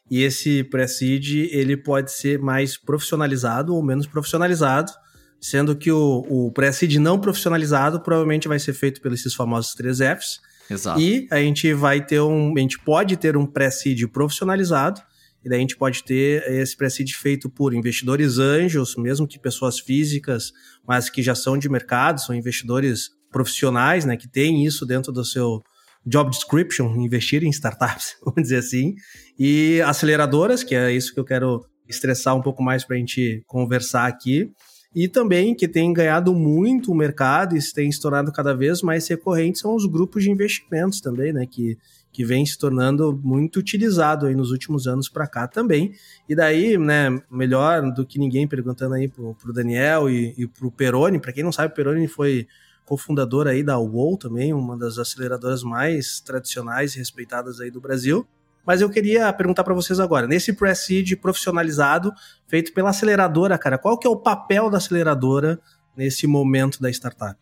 [0.09, 4.93] e esse pre-seed ele pode ser mais profissionalizado ou menos profissionalizado,
[5.41, 9.99] sendo que o, o pre-seed não profissionalizado provavelmente vai ser feito pelos esses famosos 3
[9.99, 10.41] Fs.
[10.71, 11.01] Exato.
[11.01, 12.55] E a gente vai ter um.
[12.57, 15.01] A gente pode ter um pre-seed profissionalizado,
[15.45, 19.79] e daí a gente pode ter esse pre-seed feito por investidores anjos, mesmo que pessoas
[19.79, 20.53] físicas,
[20.87, 25.25] mas que já são de mercado, são investidores profissionais, né, que têm isso dentro do
[25.25, 25.63] seu
[26.05, 28.95] job description, investir em startups, vamos dizer assim,
[29.39, 33.43] e aceleradoras, que é isso que eu quero estressar um pouco mais para a gente
[33.47, 34.51] conversar aqui.
[34.95, 39.07] E também que tem ganhado muito o mercado e tem se tornado cada vez mais
[39.07, 41.47] recorrente são os grupos de investimentos também, né?
[41.49, 41.79] Que,
[42.13, 45.93] que vem se tornando muito utilizado aí nos últimos anos para cá também.
[46.29, 50.71] E daí, né, melhor do que ninguém perguntando aí pro, pro Daniel e, e pro
[50.71, 52.47] Peroni, para quem não sabe, o Peroni foi
[52.85, 58.27] cofundador aí da UOL também, uma das aceleradoras mais tradicionais e respeitadas aí do Brasil.
[58.67, 62.13] Mas eu queria perguntar para vocês agora, nesse pre-seed profissionalizado,
[62.49, 65.59] feito pela aceleradora, cara, qual que é o papel da aceleradora
[65.97, 67.39] nesse momento da startup?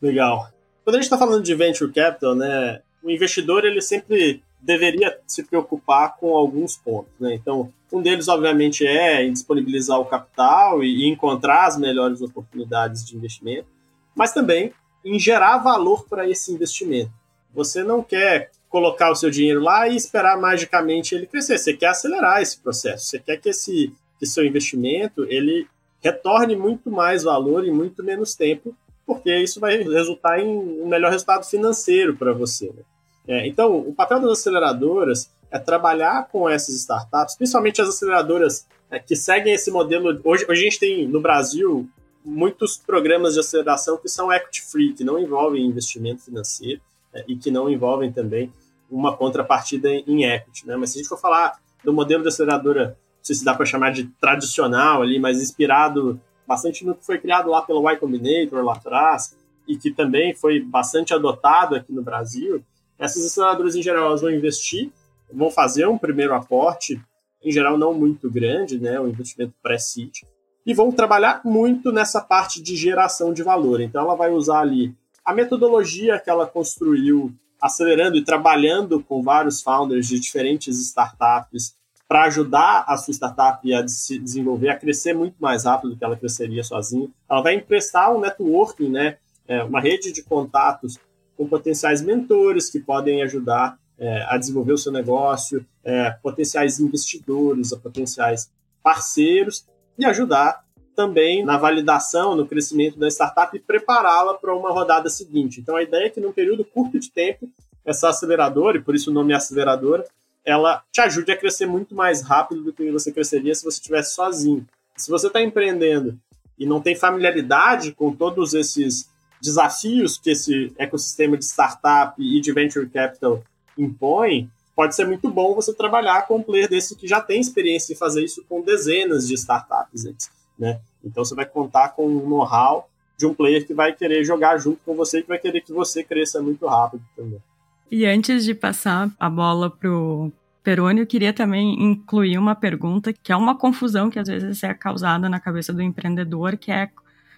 [0.00, 0.50] Legal.
[0.84, 5.42] Quando a gente está falando de venture capital, né, o investidor ele sempre deveria se
[5.42, 7.34] preocupar com alguns pontos, né?
[7.34, 13.66] Então, um deles, obviamente, é disponibilizar o capital e encontrar as melhores oportunidades de investimento,
[14.14, 14.72] mas também
[15.04, 17.10] em gerar valor para esse investimento.
[17.54, 21.58] Você não quer colocar o seu dinheiro lá e esperar magicamente ele crescer.
[21.58, 23.06] Você quer acelerar esse processo.
[23.06, 25.66] Você quer que esse que seu investimento ele
[26.02, 28.76] retorne muito mais valor em muito menos tempo,
[29.10, 32.66] porque isso vai resultar em um melhor resultado financeiro para você.
[32.66, 32.82] Né?
[33.26, 39.00] É, então, o papel das aceleradoras é trabalhar com essas startups, principalmente as aceleradoras é,
[39.00, 40.20] que seguem esse modelo.
[40.22, 41.88] Hoje, hoje a gente tem no Brasil
[42.24, 46.80] muitos programas de aceleração que são equity free, que não envolvem investimento financeiro
[47.12, 48.52] é, e que não envolvem também
[48.88, 50.76] uma contrapartida em equity, né?
[50.76, 53.66] Mas se a gente for falar do modelo de aceleradora, não sei se dá para
[53.66, 58.64] chamar de tradicional ali, mas inspirado bastante no que foi criado lá pelo Y Combinator
[58.64, 59.36] lá atrás
[59.68, 62.60] e que também foi bastante adotado aqui no Brasil,
[62.98, 64.90] essas aceleradoras em geral elas vão investir,
[65.32, 67.00] vão fazer um primeiro aporte,
[67.40, 70.22] em geral não muito grande, né, um investimento pré-seed,
[70.66, 73.80] e vão trabalhar muito nessa parte de geração de valor.
[73.80, 74.92] Então ela vai usar ali
[75.24, 77.32] a metodologia que ela construiu
[77.62, 81.76] acelerando e trabalhando com vários founders de diferentes startups
[82.10, 86.04] para ajudar a sua startup a se desenvolver, a crescer muito mais rápido do que
[86.04, 87.08] ela cresceria sozinha.
[87.30, 90.98] Ela vai emprestar um networking, né, é, uma rede de contatos
[91.36, 97.72] com potenciais mentores que podem ajudar é, a desenvolver o seu negócio, é, potenciais investidores,
[97.76, 98.50] potenciais
[98.82, 99.64] parceiros
[99.96, 100.64] e ajudar
[100.96, 105.60] também na validação, no crescimento da startup e prepará-la para uma rodada seguinte.
[105.60, 107.48] Então, a ideia é que num período curto de tempo,
[107.84, 110.04] essa aceleradora, e por isso o nome é aceleradora,
[110.44, 114.14] ela te ajude a crescer muito mais rápido do que você cresceria se você estivesse
[114.14, 114.66] sozinho.
[114.96, 116.18] Se você está empreendendo
[116.58, 119.08] e não tem familiaridade com todos esses
[119.40, 123.42] desafios que esse ecossistema de startup e de venture capital
[123.78, 127.92] impõe, pode ser muito bom você trabalhar com um player desse que já tem experiência
[127.92, 130.78] em fazer isso com dezenas de startups antes né?
[131.02, 134.80] Então você vai contar com um know-how de um player que vai querer jogar junto
[134.84, 137.42] com você e que vai querer que você cresça muito rápido também.
[137.90, 143.32] E antes de passar a bola pro Peroni, eu queria também incluir uma pergunta que
[143.32, 146.88] é uma confusão que às vezes é causada na cabeça do empreendedor, que é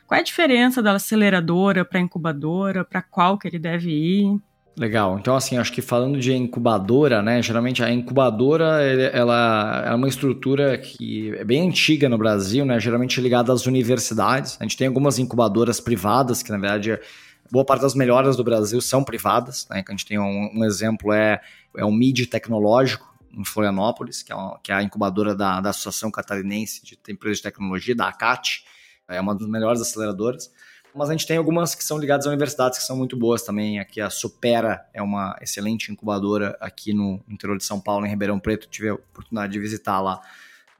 [0.06, 4.38] qual é a diferença da aceleradora para incubadora, para qual que ele deve ir?
[4.76, 5.18] Legal.
[5.18, 7.42] Então, assim, acho que falando de incubadora, né?
[7.42, 12.80] Geralmente a incubadora ela é uma estrutura que é bem antiga no Brasil, né?
[12.80, 14.56] Geralmente ligada às universidades.
[14.58, 16.98] A gente tem algumas incubadoras privadas, que na verdade
[17.52, 19.84] boa parte das melhores do Brasil são privadas, né?
[19.86, 21.40] A gente tem um, um exemplo é,
[21.76, 26.10] é o MID Tecnológico, em Florianópolis, que é, que é a incubadora da, da Associação
[26.10, 28.64] Catarinense de Empresas de Tecnologia, da ACAT,
[29.08, 30.50] é uma das melhores aceleradoras
[30.94, 33.78] mas a gente tem algumas que são ligadas a universidades que são muito boas também.
[33.78, 38.38] Aqui a Supera é uma excelente incubadora aqui no interior de São Paulo, em Ribeirão
[38.38, 38.68] Preto.
[38.68, 40.20] Tive a oportunidade de visitar lá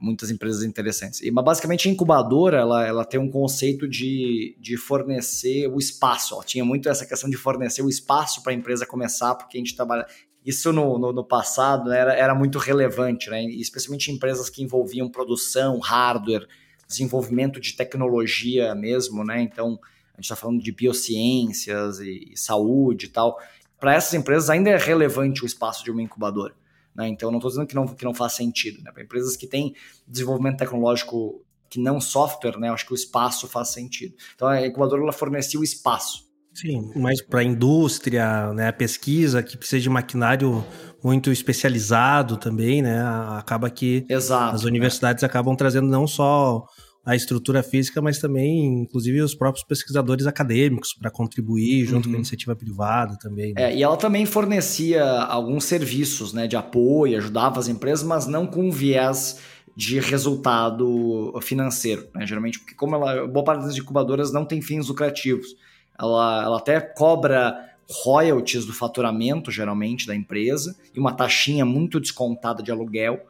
[0.03, 1.21] muitas empresas interessantes.
[1.23, 6.35] E, mas basicamente a incubadora ela, ela tem um conceito de, de fornecer o espaço.
[6.35, 6.43] Ó.
[6.43, 9.77] Tinha muito essa questão de fornecer o espaço para a empresa começar, porque a gente
[9.77, 10.05] trabalha.
[10.45, 13.45] Isso no, no, no, passado era, era muito relevante, né?
[13.45, 16.49] especialmente em empresas que envolviam produção, hardware,
[16.89, 19.41] desenvolvimento de tecnologia mesmo, né?
[19.41, 19.79] Então
[20.13, 23.39] a gente está falando de biociências e, e saúde e tal.
[23.79, 26.55] Para essas empresas ainda é relevante o espaço de uma incubadora.
[26.95, 27.09] Né?
[27.09, 28.83] Então, não estou dizendo que não, que não faz sentido.
[28.83, 28.91] Né?
[28.93, 29.75] Para empresas que têm
[30.07, 32.71] desenvolvimento tecnológico que não software, né?
[32.71, 34.15] acho que o espaço faz sentido.
[34.35, 36.31] Então, a incubadora ela fornecia o espaço.
[36.55, 40.63] Sim, mas para a indústria, né, a pesquisa que precisa de maquinário
[41.03, 43.03] muito especializado também, né,
[43.39, 46.67] acaba que Exato, as universidades acabam trazendo não só
[47.05, 52.13] a estrutura física, mas também, inclusive, os próprios pesquisadores acadêmicos para contribuir junto uhum.
[52.13, 53.53] com a iniciativa privada também.
[53.55, 53.73] Né?
[53.73, 58.47] É, e ela também fornecia alguns serviços né, de apoio, ajudava as empresas, mas não
[58.47, 59.41] com viés
[59.75, 62.07] de resultado financeiro.
[62.15, 62.25] Né?
[62.25, 65.57] Geralmente, porque como ela, boa parte das incubadoras não tem fins lucrativos,
[65.99, 72.63] ela, ela até cobra royalties do faturamento, geralmente, da empresa, e uma taxinha muito descontada
[72.63, 73.21] de aluguel,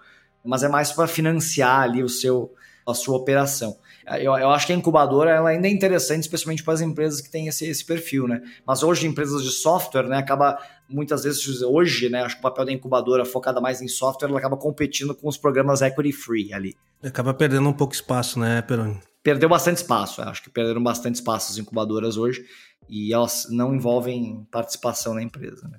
[0.45, 2.53] mas é mais para financiar ali o seu,
[2.87, 3.77] a sua operação.
[4.21, 7.31] Eu, eu, acho que a incubadora ela ainda é interessante, especialmente para as empresas que
[7.31, 8.43] têm esse, esse perfil, né?
[8.67, 12.65] Mas hoje, empresas de software, né, acaba muitas vezes, hoje, né, acho que o papel
[12.65, 16.75] da incubadora focada mais em software, ela acaba competindo com os programas equity free ali.
[17.03, 19.01] Acaba perdendo um pouco espaço, né, Peroni?
[19.23, 22.45] Perdeu bastante espaço, acho que perderam bastante espaço as incubadoras hoje
[22.89, 25.79] e elas não envolvem participação na empresa, né?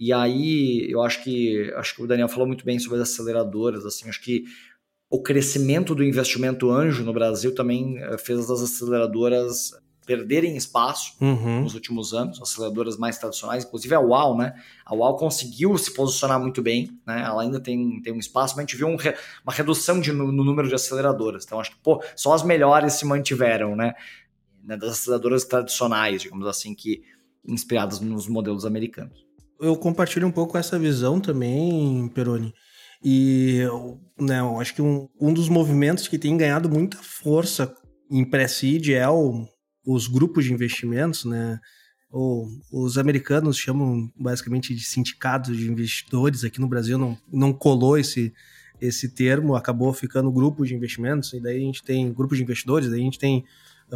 [0.00, 3.84] E aí, eu acho que acho que o Daniel falou muito bem sobre as aceleradoras,
[3.84, 4.44] assim, acho que
[5.10, 9.72] o crescimento do investimento anjo no Brasil também eh, fez as aceleradoras
[10.08, 11.60] perderem espaço uhum.
[11.60, 14.54] nos últimos anos, aceleradoras mais tradicionais, inclusive a UAU, né?
[14.86, 17.22] A UAU conseguiu se posicionar muito bem, né?
[17.22, 18.96] Ela ainda tem, tem um espaço, mas a gente viu um,
[19.44, 21.44] uma redução de, no, no, número de aceleradoras.
[21.44, 23.92] Então, acho que, pô, só as melhores se mantiveram, né?
[24.64, 27.02] né das aceleradoras tradicionais, digamos assim, que
[27.46, 29.26] inspiradas nos modelos americanos.
[29.60, 32.54] Eu compartilho um pouco essa visão também, Peroni.
[33.02, 33.62] E
[34.18, 37.72] né, eu acho que um, um dos movimentos que tem ganhado muita força
[38.10, 39.46] em pré-seed é o,
[39.86, 41.60] os grupos de investimentos, né?
[42.10, 46.42] Ou, os americanos chamam basicamente de sindicatos de investidores.
[46.42, 48.32] Aqui no Brasil não, não colou esse,
[48.80, 52.90] esse termo, acabou ficando grupo de investimentos, e daí a gente tem grupos de investidores,
[52.90, 53.44] daí a gente tem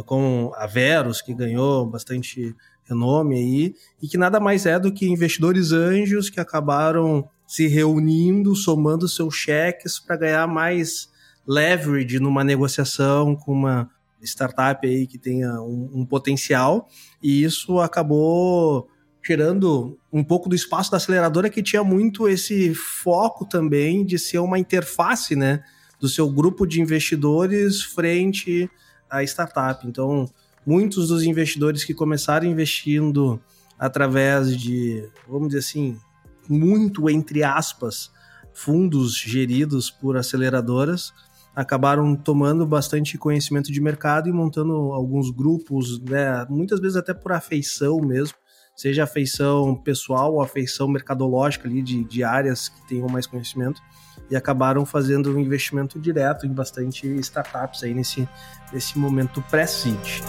[0.05, 5.07] como a Veros, que ganhou bastante renome aí, e que nada mais é do que
[5.07, 11.07] investidores anjos que acabaram se reunindo, somando seus cheques para ganhar mais
[11.47, 13.91] leverage numa negociação com uma
[14.23, 16.89] startup aí que tenha um, um, potencial,
[17.21, 18.89] e isso acabou
[19.23, 24.39] tirando um pouco do espaço da aceleradora que tinha muito esse foco também de ser
[24.39, 25.63] uma interface, né,
[25.99, 28.67] do seu grupo de investidores frente
[29.07, 29.85] à startup.
[29.85, 30.27] Então,
[30.65, 33.39] muitos dos investidores que começaram investindo
[33.77, 35.99] através de, vamos dizer assim,
[36.49, 38.11] muito entre aspas,
[38.53, 41.13] fundos geridos por aceleradoras,
[41.55, 47.31] acabaram tomando bastante conhecimento de mercado e montando alguns grupos, né, muitas vezes até por
[47.31, 48.35] afeição mesmo,
[48.75, 53.81] seja afeição pessoal ou afeição mercadológica ali de, de áreas que tenham mais conhecimento,
[54.29, 58.27] e acabaram fazendo um investimento direto em bastante startups aí nesse,
[58.71, 60.23] nesse momento pré-seed.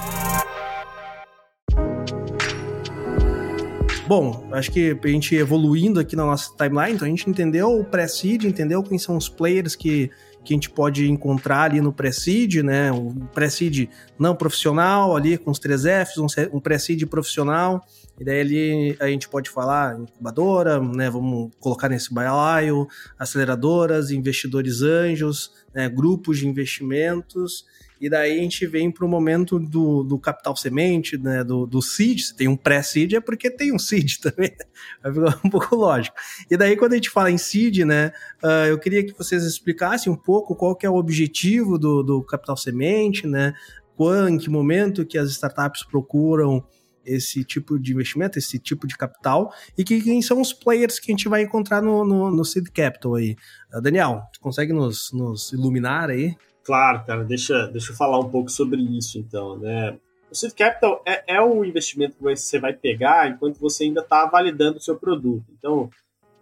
[4.07, 7.85] Bom, acho que a gente evoluindo aqui na nossa timeline, então a gente entendeu o
[7.85, 10.11] pré-seed, entendeu quem são os players que,
[10.45, 12.93] que a gente pode encontrar ali no pré-seed, né?
[12.93, 13.89] O pré-seed
[14.19, 16.19] não profissional ali com os três Fs,
[16.53, 17.83] um, pré-seed profissional,
[18.21, 21.09] e daí ali a gente pode falar incubadora, né?
[21.09, 22.87] Vamos colocar nesse balaio,
[23.19, 25.89] aceleradoras, investidores anjos, né?
[25.89, 27.65] grupos de investimentos
[28.05, 31.81] e daí a gente vem para o momento do, do capital semente, né, do, do
[31.81, 32.21] seed.
[32.21, 34.55] Se tem um pré-seed, é porque tem um seed também.
[35.03, 36.15] Vai ficar um pouco lógico.
[36.51, 38.13] E daí, quando a gente fala em seed, né,
[38.43, 42.23] uh, eu queria que vocês explicassem um pouco qual que é o objetivo do, do
[42.23, 43.55] capital semente, né,
[43.97, 46.63] quando, em que momento que as startups procuram
[47.07, 51.11] esse tipo de investimento, esse tipo de capital, e que, quem são os players que
[51.11, 53.35] a gente vai encontrar no, no, no Seed Capital aí.
[53.75, 56.37] Uh, Daniel, consegue nos, nos iluminar aí?
[56.65, 59.99] Claro, cara, deixa, deixa eu falar um pouco sobre isso, então, né?
[60.31, 64.25] O Seed Capital é, é o investimento que você vai pegar enquanto você ainda está
[64.27, 65.45] validando o seu produto.
[65.57, 65.91] Então,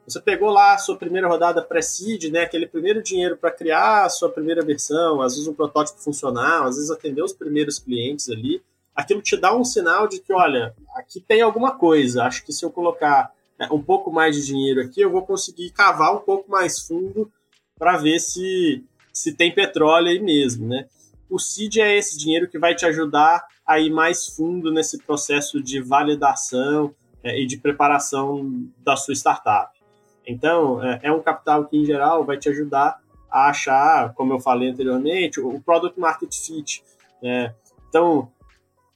[0.06, 4.08] você pegou lá a sua primeira rodada pré-seed, né, aquele primeiro dinheiro para criar a
[4.08, 8.62] sua primeira versão, às vezes um protótipo funcional, às vezes atender os primeiros clientes ali.
[8.94, 12.24] Aquilo te dá um sinal de que, olha, aqui tem alguma coisa.
[12.24, 15.70] Acho que se eu colocar né, um pouco mais de dinheiro aqui, eu vou conseguir
[15.70, 17.30] cavar um pouco mais fundo
[17.78, 20.86] para ver se se tem petróleo aí mesmo, né?
[21.28, 25.62] O CID é esse dinheiro que vai te ajudar a ir mais fundo nesse processo
[25.62, 29.72] de validação é, e de preparação da sua startup.
[30.26, 34.40] Então, é, é, um capital que, em geral, vai te ajudar a achar, como eu
[34.40, 36.82] falei anteriormente, o product market fit.
[37.22, 37.54] Né?
[37.88, 38.30] Então,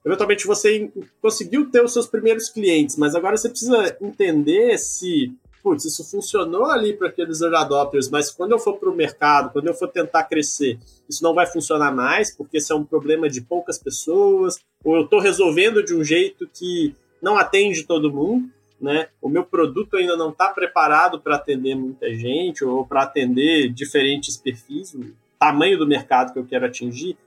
[0.04, 5.32] eventualmente você conseguiu ter os seus primeiros clientes, mas agora você precisa entender se
[5.66, 9.50] putz, isso funcionou ali para aqueles early adopters, mas quando eu for para o mercado,
[9.50, 13.28] quando eu for tentar crescer, isso não vai funcionar mais, porque esse é um problema
[13.28, 18.48] de poucas pessoas, ou eu estou resolvendo de um jeito que não atende todo mundo,
[18.80, 19.08] né?
[19.20, 24.36] O meu produto ainda não está preparado para atender muita gente, ou para atender diferentes
[24.36, 27.18] perfis, o tamanho do mercado que eu quero atingir.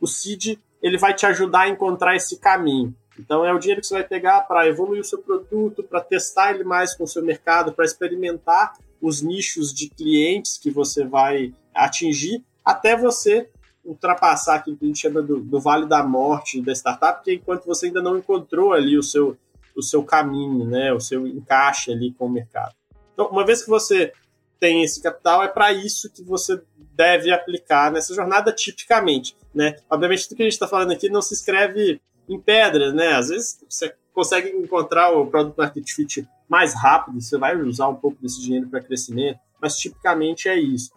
[0.00, 2.94] O CID ele vai te ajudar a encontrar esse caminho.
[3.18, 6.54] Então é o dinheiro que você vai pegar para evoluir o seu produto, para testar
[6.54, 11.52] ele mais com o seu mercado, para experimentar os nichos de clientes que você vai
[11.74, 13.48] atingir, até você
[13.84, 17.34] ultrapassar aquilo que a gente chama do, do vale da morte da startup, que é
[17.34, 19.36] enquanto você ainda não encontrou ali o seu,
[19.76, 22.74] o seu caminho, né, o seu encaixe ali com o mercado.
[23.12, 24.12] Então, uma vez que você
[24.58, 26.60] tem esse capital, é para isso que você
[26.94, 29.76] deve aplicar nessa jornada tipicamente, né?
[29.88, 33.12] Obviamente tudo que a gente está falando aqui não se escreve em pedras, né?
[33.12, 37.94] Às vezes você consegue encontrar o product market fit mais rápido, você vai usar um
[37.94, 40.90] pouco desse dinheiro para crescimento, mas tipicamente é isso.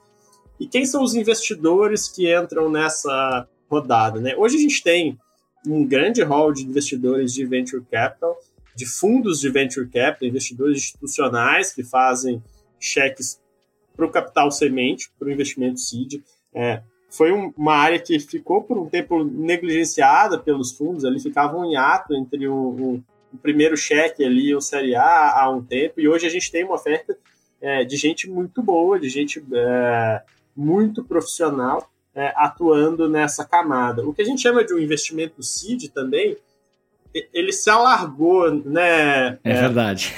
[0.60, 4.36] E quem são os investidores que entram nessa rodada, né?
[4.36, 5.18] Hoje a gente tem
[5.66, 8.38] um grande hall de investidores de venture capital,
[8.76, 12.42] de fundos de venture capital, investidores institucionais que fazem
[12.80, 13.40] cheques
[13.96, 16.22] para o capital semente, para o investimento seed.
[16.54, 21.66] É, foi um, uma área que ficou por um tempo negligenciada pelos fundos, ali ficavam
[21.66, 23.04] em ato entre o um, um,
[23.34, 26.64] um, primeiro cheque ali, o Série A, há um tempo, e hoje a gente tem
[26.64, 27.18] uma oferta
[27.62, 30.22] é, de gente muito boa, de gente é,
[30.56, 34.06] muito profissional é, atuando nessa camada.
[34.08, 36.38] O que a gente chama de um investimento seed também,
[37.34, 39.40] ele se alargou, né?
[39.44, 40.14] É, verdade.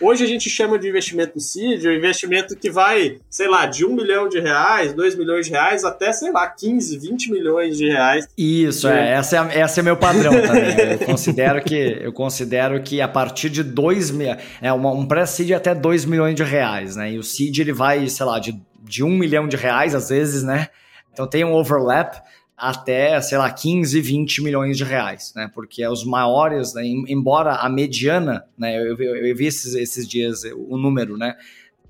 [0.00, 3.94] Hoje a gente chama de investimento seed, um investimento que vai, sei lá, de um
[3.94, 8.28] milhão de reais, dois milhões de reais, até, sei lá, 15, 20 milhões de reais.
[8.36, 10.92] Isso, é, essa é, essa é meu padrão também.
[10.92, 15.52] eu considero que eu considero que a partir de dois mil, é uma, um pré-seed
[15.52, 17.12] até dois milhões de reais, né?
[17.12, 20.42] E o seed ele vai, sei lá, de, de um milhão de reais às vezes,
[20.42, 20.68] né?
[21.12, 22.22] Então tem um overlap
[22.58, 25.50] até, sei lá, 15, 20 milhões de reais, né?
[25.54, 28.76] Porque os maiores, né, embora a mediana, né?
[28.76, 31.36] Eu, eu, eu vi esses, esses dias o número, né?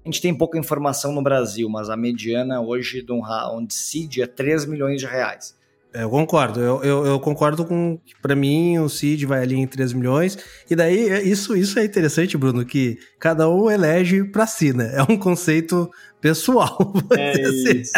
[0.04, 4.18] A gente tem pouca informação no Brasil, mas a mediana hoje de um round seed
[4.18, 5.58] é 3 milhões de reais.
[5.92, 9.56] É, eu concordo, eu, eu, eu concordo com que para mim o CID vai ali
[9.56, 10.38] em 3 milhões,
[10.68, 14.92] e daí é, isso, isso é interessante, Bruno, que cada um elege para si, né?
[14.94, 15.90] É um conceito
[16.20, 16.78] pessoal.
[17.16, 17.92] É, isso.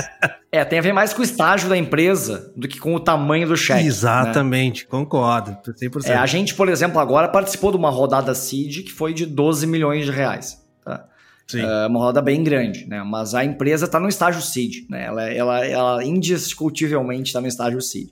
[0.50, 3.46] é, tem a ver mais com o estágio da empresa do que com o tamanho
[3.46, 3.82] do cheque.
[3.82, 3.88] Né?
[3.88, 4.88] Exatamente, né?
[4.90, 6.06] concordo, 100%.
[6.06, 9.66] É, a gente, por exemplo, agora participou de uma rodada CID que foi de 12
[9.66, 10.64] milhões de reais.
[10.84, 11.06] Tá?
[11.46, 11.60] Sim.
[11.60, 13.02] É uma roda bem grande, né?
[13.02, 15.06] Mas a empresa está no estágio seed, né?
[15.06, 18.10] Ela, ela, ela indiscutivelmente está no estágio seed.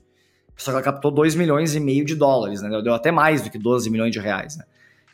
[0.57, 2.69] Só que ela captou 2 milhões e meio de dólares, né?
[2.83, 4.65] Deu até mais do que 12 milhões de reais, né?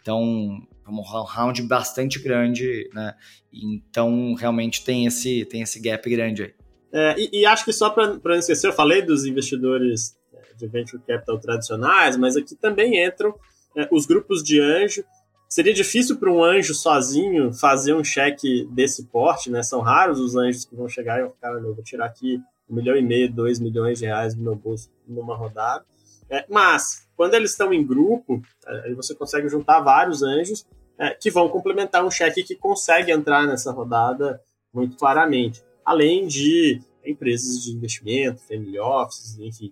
[0.02, 3.16] Então, um round bastante grande, né?
[3.52, 6.54] Então, realmente tem esse, tem esse gap grande aí.
[6.92, 10.68] É, e, e, acho que só para não esquecer, eu falei dos investidores é, de
[10.68, 13.36] venture capital tradicionais, mas aqui também entram
[13.76, 15.04] é, os grupos de anjo
[15.48, 19.62] Seria difícil para um anjo sozinho fazer um cheque desse porte, né?
[19.62, 22.76] São raros os anjos que vão chegar e vão ficar, eu vou tirar aqui um
[22.76, 25.86] milhão e meio, dois milhões de reais do meu bolso numa rodada.
[26.30, 30.66] É, mas, quando eles estão em grupo, é, aí você consegue juntar vários anjos
[31.00, 34.42] é, que vão complementar um cheque que consegue entrar nessa rodada
[34.74, 35.64] muito claramente.
[35.84, 39.72] Além de empresas de investimento, family offices, enfim.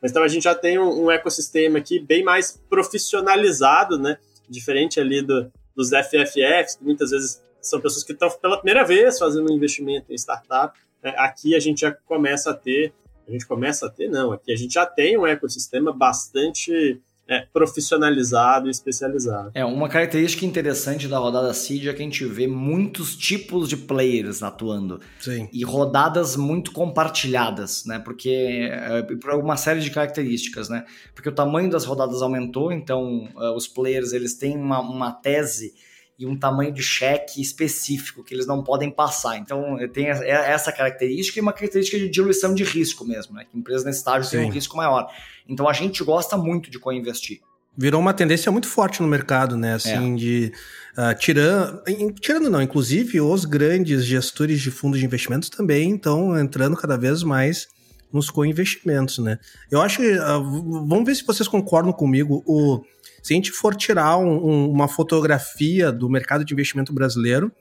[0.00, 4.18] Mas então a gente já tem um, um ecossistema aqui bem mais profissionalizado, né?
[4.52, 9.18] diferente ali do, dos FFFs, que muitas vezes são pessoas que estão pela primeira vez
[9.18, 10.78] fazendo um investimento em startup.
[11.02, 12.92] É, aqui a gente já começa a ter,
[13.26, 17.00] a gente começa a ter, não, aqui a gente já tem um ecossistema bastante
[17.32, 19.50] é, profissionalizado e especializado.
[19.54, 23.76] É, uma característica interessante da rodada Seed é que a gente vê muitos tipos de
[23.76, 25.00] players atuando.
[25.18, 25.48] Sim.
[25.50, 27.98] E rodadas muito compartilhadas, né?
[27.98, 30.84] Porque é, por uma série de características, né?
[31.14, 35.72] Porque o tamanho das rodadas aumentou, então uh, os players eles têm uma, uma tese
[36.18, 39.38] e um tamanho de cheque específico que eles não podem passar.
[39.38, 43.44] Então, tem essa característica e uma característica de diluição de risco mesmo, né?
[43.50, 45.08] Que empresas nesse estágio têm um risco maior.
[45.48, 47.40] Então, a gente gosta muito de co-investir.
[47.76, 49.74] Virou uma tendência muito forte no mercado, né?
[49.74, 50.16] Assim, é.
[50.16, 50.52] de.
[50.92, 51.82] Uh, tirando,
[52.20, 57.22] tirando não, inclusive os grandes gestores de fundos de investimentos também estão entrando cada vez
[57.22, 57.66] mais
[58.12, 59.38] nos co-investimentos, né?
[59.70, 60.12] Eu acho que.
[60.12, 62.42] Uh, vamos ver se vocês concordam comigo.
[62.46, 62.82] O,
[63.22, 67.52] se a gente for tirar um, um, uma fotografia do mercado de investimento brasileiro,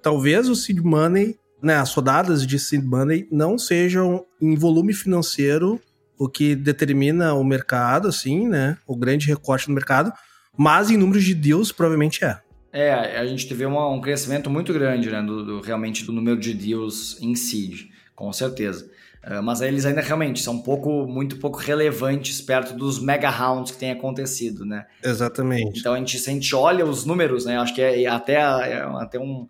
[0.00, 5.80] talvez o seed money, né, as rodadas de seed money não sejam em volume financeiro
[6.16, 10.12] o que determina o mercado, assim, né, o grande recorte no mercado,
[10.56, 12.40] mas em números de deals provavelmente é.
[12.72, 16.38] É, a gente teve uma, um crescimento muito grande, né, do, do, realmente do número
[16.38, 18.88] de deals em seed, com certeza.
[19.28, 23.72] Uh, mas eles ainda realmente são um pouco, muito pouco relevantes perto dos mega rounds
[23.72, 24.86] que tem acontecido, né?
[25.04, 25.80] Exatamente.
[25.80, 27.58] Então a gente, se a gente olha os números, né?
[27.58, 29.46] Acho que é até, é até um,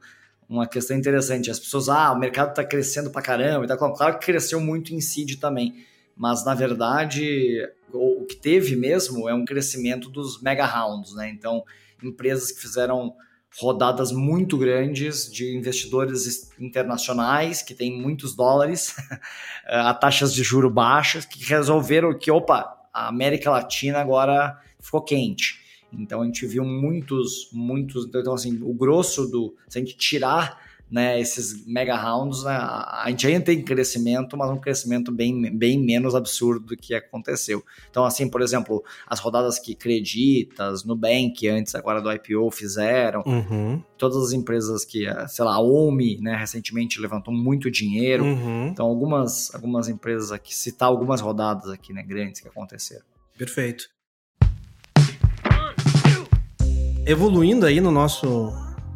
[0.48, 1.48] uma questão interessante.
[1.48, 3.68] As pessoas, ah, o mercado está crescendo pra caramba.
[3.68, 5.86] Tá, claro que cresceu muito em seed também.
[6.16, 11.30] Mas na verdade, o, o que teve mesmo é um crescimento dos mega rounds, né?
[11.30, 11.62] Então,
[12.02, 13.14] empresas que fizeram
[13.56, 18.94] rodadas muito grandes de investidores internacionais que têm muitos dólares
[19.66, 25.60] a taxas de juro baixas que resolveram que opa a América Latina agora ficou quente.
[25.92, 30.67] Então a gente viu muitos muitos então assim o grosso do se a gente tirar
[30.90, 35.78] né, esses mega rounds, né, a gente ainda tem crescimento, mas um crescimento bem, bem
[35.78, 37.62] menos absurdo do que aconteceu.
[37.90, 43.82] Então, assim, por exemplo, as rodadas que Creditas, Nubank, antes agora do IPO, fizeram, uhum.
[43.96, 48.24] todas as empresas que, sei lá, a OMI, né, recentemente levantou muito dinheiro.
[48.24, 48.68] Uhum.
[48.68, 53.04] Então, algumas, algumas empresas aqui, citar algumas rodadas aqui, né, grandes que aconteceram.
[53.36, 53.88] Perfeito.
[57.06, 58.52] Evoluindo aí no nosso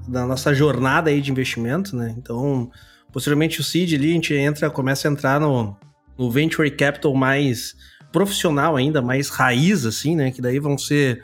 [0.07, 2.15] da nossa jornada aí de investimento, né?
[2.17, 2.71] Então,
[3.13, 5.77] posteriormente o seed ali, a gente entra, começa a entrar no,
[6.19, 7.75] no venture capital mais
[8.13, 10.31] profissional ainda, mais raiz, assim, né?
[10.31, 11.23] Que daí vão ser.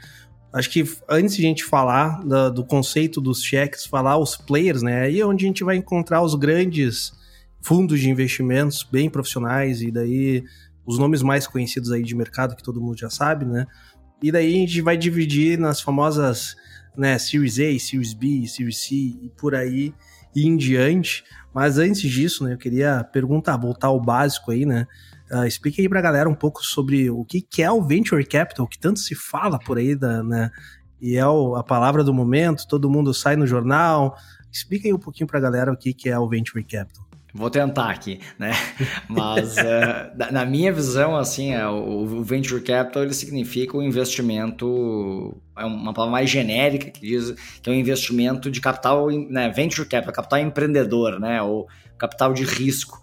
[0.53, 4.83] Acho que antes de a gente falar da, do conceito dos cheques, falar os players,
[4.83, 5.03] né?
[5.03, 7.13] Aí é onde a gente vai encontrar os grandes
[7.61, 10.45] fundos de investimentos bem profissionais e daí
[10.87, 13.67] os nomes mais conhecidos aí de mercado que todo mundo já sabe, né?
[14.23, 16.57] E daí a gente vai dividir nas famosas
[16.99, 19.95] né, Series A, Series B, Series C e por aí
[20.35, 21.25] e em diante.
[21.55, 24.87] Mas antes disso, né, eu queria perguntar, voltar ao básico aí, né?
[25.31, 28.67] Uh, explique aí pra galera um pouco sobre o que, que é o Venture Capital,
[28.67, 30.51] que tanto se fala por aí, da, né?
[31.01, 34.17] E é o, a palavra do momento, todo mundo sai no jornal.
[34.51, 37.08] Explica aí um pouquinho pra galera o que, que é o Venture Capital.
[37.35, 38.53] Vou tentar aqui, né?
[39.09, 45.37] Mas uh, na minha visão, assim, uh, o venture capital ele significa o um investimento,
[45.57, 49.51] é uma palavra mais genérica que diz que é um investimento de capital, né?
[49.51, 51.43] Venture capital, capital empreendedor, né?
[51.43, 51.69] Ou
[51.99, 52.99] capital de risco.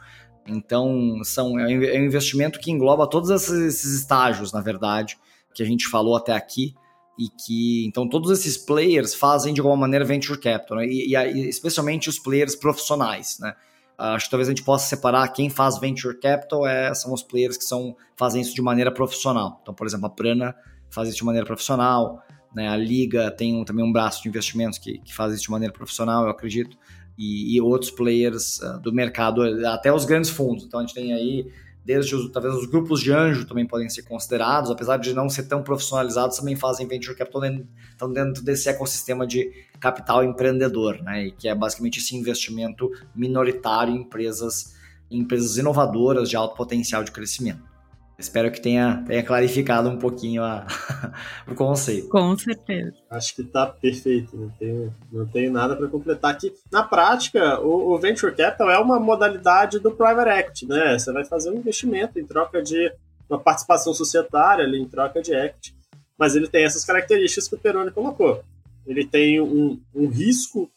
[0.48, 5.18] Então, são, é um investimento que engloba todos esses, esses estágios, na verdade,
[5.54, 6.74] que a gente falou até aqui
[7.18, 10.86] e que então todos esses players fazem de alguma maneira venture capital né?
[10.88, 13.56] e, e, especialmente os players profissionais, né?
[13.98, 17.58] Acho que talvez a gente possa separar quem faz venture capital é, são os players
[17.58, 19.60] que são, fazem isso de maneira profissional.
[19.62, 20.56] Então, por exemplo, a Prana
[20.90, 22.22] faz isso de maneira profissional,
[22.54, 22.68] né?
[22.68, 25.74] a Liga tem um, também um braço de investimentos que, que faz isso de maneira
[25.74, 26.78] profissional, eu acredito,
[27.18, 30.66] e, e outros players uh, do mercado, até os grandes fundos.
[30.66, 31.50] Então, a gente tem aí
[31.86, 35.44] desde os, talvez os grupos de anjo também podem ser considerados, apesar de não ser
[35.44, 41.28] tão profissionalizados, também fazem venture capital dentro, estão dentro desse ecossistema de capital empreendedor, né?
[41.28, 44.76] E que é basicamente esse investimento minoritário em empresas,
[45.12, 47.75] em empresas inovadoras de alto potencial de crescimento.
[48.18, 50.66] Espero que tenha, tenha clarificado um pouquinho a,
[51.48, 52.08] o conceito.
[52.08, 52.94] Com certeza.
[53.10, 56.54] Acho que está perfeito, não tenho, não tenho nada para completar aqui.
[56.72, 60.98] Na prática, o, o, Venture Capital é uma modalidade do Private Equity, né?
[60.98, 62.90] Você vai fazer um investimento em troca de
[63.30, 65.76] uma participação societária, ali, em troca de equity,
[66.18, 68.44] mas ele tem essas características que o Peroni colocou.
[68.86, 70.70] Ele tem um, um risco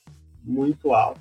[0.43, 1.21] muito alto,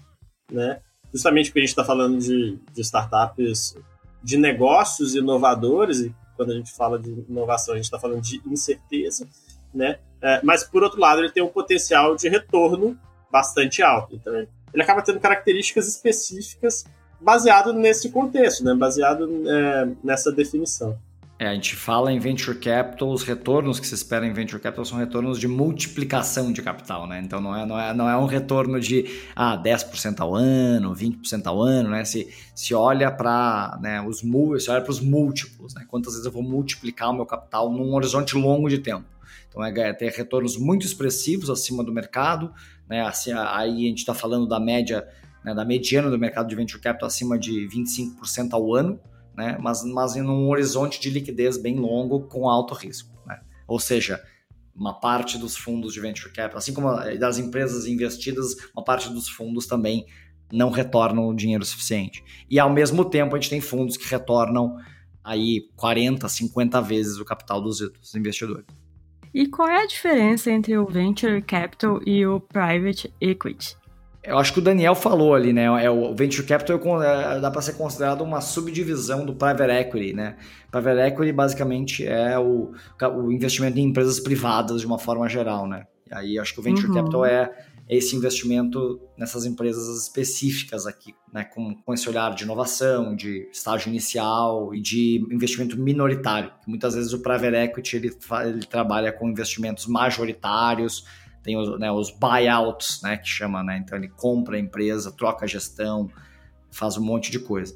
[0.52, 0.80] né?
[1.14, 3.76] Justamente porque a gente está falando de, de startups
[4.24, 8.42] de negócios inovadores, e quando a gente fala de inovação, a gente está falando de
[8.46, 9.28] incerteza,
[9.74, 10.00] né?
[10.22, 12.98] É, mas, por outro lado, ele tem um potencial de retorno
[13.32, 14.16] bastante alto.
[14.16, 14.34] Então,
[14.74, 16.86] ele acaba tendo características específicas
[17.20, 18.74] baseado nesse contexto, né?
[18.74, 20.98] baseado é, nessa definição.
[21.40, 24.84] É, a gente fala em venture capital, os retornos que se espera em venture capital
[24.84, 27.22] são retornos de multiplicação de capital, né?
[27.24, 31.46] Então não é, não é, não é um retorno de ah, 10% ao ano, 20%
[31.46, 32.04] ao ano, né?
[32.06, 34.22] Se, se olha para né, os
[34.64, 35.86] se olha para os múltiplos, né?
[35.88, 39.06] Quantas vezes eu vou multiplicar o meu capital num horizonte longo de tempo.
[39.48, 42.52] Então é, é ter retornos muito expressivos acima do mercado,
[42.90, 43.02] né?
[43.02, 45.08] Assim, aí a gente está falando da média,
[45.46, 49.00] né, da mediana do mercado de venture capital acima de 25% ao ano
[49.38, 49.56] né?
[49.62, 53.16] mas, mas em um horizonte de liquidez bem longo com alto risco.
[53.26, 53.40] Né?
[53.68, 54.22] Ou seja,
[54.76, 59.30] uma parte dos fundos de venture capital, assim como das empresas investidas, uma parte dos
[59.30, 60.06] fundos também
[60.52, 62.24] não retornam dinheiro suficiente.
[62.50, 64.78] E ao mesmo tempo a gente tem fundos que retornam
[65.24, 68.66] aí 40, 50 vezes o capital dos, dos investidores.
[69.34, 73.76] E qual é a diferença entre o venture capital e o private equity?
[74.28, 75.64] Eu acho que o Daniel falou ali, né?
[75.82, 80.36] É, o Venture Capital é, dá para ser considerado uma subdivisão do Private Equity, né?
[80.70, 82.74] Private Equity basicamente é o,
[83.16, 85.88] o investimento em empresas privadas de uma forma geral, né?
[86.12, 86.94] E aí acho que o Venture uhum.
[86.94, 87.50] Capital é
[87.90, 91.46] esse investimento nessas empresas específicas aqui, né?
[91.46, 96.52] Com, com esse olhar de inovação, de estágio inicial e de investimento minoritário.
[96.68, 98.12] Muitas vezes o Private Equity ele,
[98.46, 101.06] ele trabalha com investimentos majoritários,
[101.48, 103.78] tem os, né, os buyouts, né, que chama, né?
[103.78, 106.10] Então ele compra a empresa, troca a gestão,
[106.70, 107.74] faz um monte de coisa.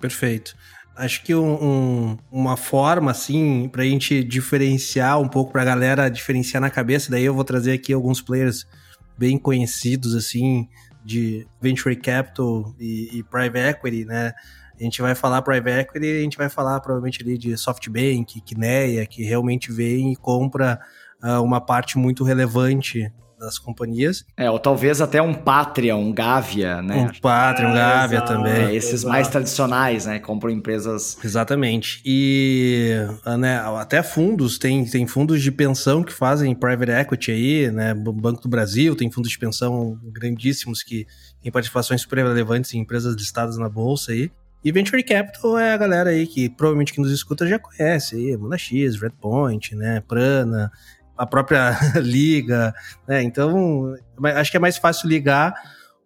[0.00, 0.56] Perfeito.
[0.96, 5.64] Acho que um, um, uma forma, assim, para a gente diferenciar um pouco, para a
[5.66, 8.66] galera diferenciar na cabeça, daí eu vou trazer aqui alguns players
[9.18, 10.66] bem conhecidos, assim,
[11.04, 14.32] de Venture Capital e, e Private Equity, né?
[14.80, 19.04] A gente vai falar Private Equity, a gente vai falar provavelmente ali de SoftBank, Kineia,
[19.04, 20.80] que realmente vem e compra
[21.22, 23.10] uma parte muito relevante
[23.42, 24.24] das companhias.
[24.36, 26.96] É, ou talvez até um Patria, um Gavia, né?
[26.96, 28.32] Um Patria, um Gavia exato.
[28.32, 28.52] também.
[28.52, 29.08] É, esses Exato.
[29.08, 30.18] mais tradicionais, né?
[30.20, 31.18] Compram empresas.
[31.22, 32.00] Exatamente.
[32.04, 32.94] E
[33.38, 37.92] né, até fundos, tem, tem fundos de pensão que fazem private equity aí, né?
[37.94, 41.06] Banco do Brasil tem fundos de pensão grandíssimos que
[41.42, 44.30] têm participações super relevantes em empresas listadas na bolsa aí.
[44.64, 48.36] E Venture Capital é a galera aí que provavelmente que nos escuta já conhece aí,
[48.36, 50.00] Mona X, Redpoint, né?
[50.06, 50.70] Prana,
[51.16, 52.74] a própria Liga,
[53.06, 53.22] né?
[53.22, 53.94] Então,
[54.36, 55.54] acho que é mais fácil ligar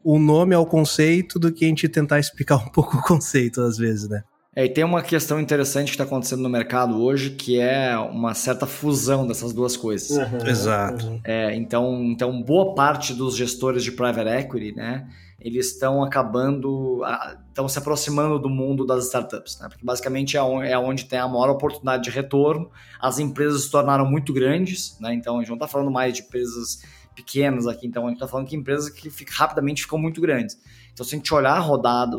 [0.04, 3.76] o nome ao conceito do que a gente tentar explicar um pouco o conceito às
[3.76, 4.22] vezes, né?
[4.54, 8.32] É, e tem uma questão interessante que está acontecendo no mercado hoje, que é uma
[8.32, 10.16] certa fusão dessas duas coisas.
[10.16, 11.20] Uhum, Exato.
[11.22, 15.06] É, então, então, boa parte dos gestores de private equity, né,
[15.46, 17.00] eles estão acabando,
[17.48, 21.18] estão se aproximando do mundo das startups, né, porque basicamente é onde, é onde tem
[21.18, 22.70] a maior oportunidade de retorno.
[23.00, 26.22] As empresas se tornaram muito grandes, né, então a gente não está falando mais de
[26.22, 26.82] empresas
[27.14, 30.58] pequenas aqui, então a gente está falando que empresas que fica- rapidamente ficam muito grandes.
[30.92, 32.16] Então, se a gente olhar a rodada,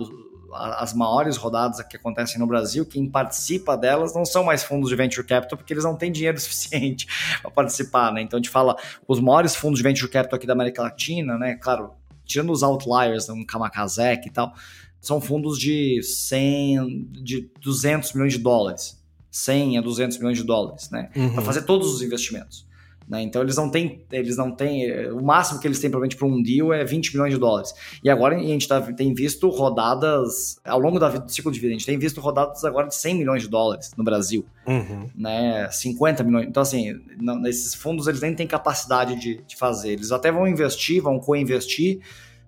[0.53, 4.89] a- as maiores rodadas que acontecem no Brasil, quem participa delas não são mais fundos
[4.89, 7.05] de venture capital, porque eles não têm dinheiro suficiente
[7.41, 8.21] para participar, né?
[8.21, 8.75] Então a gente fala
[9.07, 11.55] os maiores fundos de venture capital aqui da América Latina, né?
[11.55, 11.91] Claro,
[12.27, 14.53] tirando os outliers, um Kamakazek e tal,
[14.99, 19.01] são fundos de 100, de 200 milhões de dólares,
[19.31, 21.09] 100 a 200 milhões de dólares, né?
[21.15, 21.33] Uhum.
[21.33, 22.66] Para fazer todos os investimentos.
[23.07, 23.21] Né?
[23.21, 26.27] Então eles não têm, eles não têm, eh, o máximo que eles têm provavelmente para
[26.27, 27.73] um deal é 20 milhões de dólares.
[28.03, 31.71] E agora a gente tá, tem visto rodadas, ao longo da do ciclo de vida,
[31.71, 35.09] a gente tem visto rodadas agora de 100 milhões de dólares no Brasil Uhum.
[35.15, 36.47] né, 50 milhões.
[36.47, 39.93] Então, assim, não, esses fundos eles nem têm capacidade de, de fazer.
[39.93, 42.01] Eles até vão investir, vão co-investir,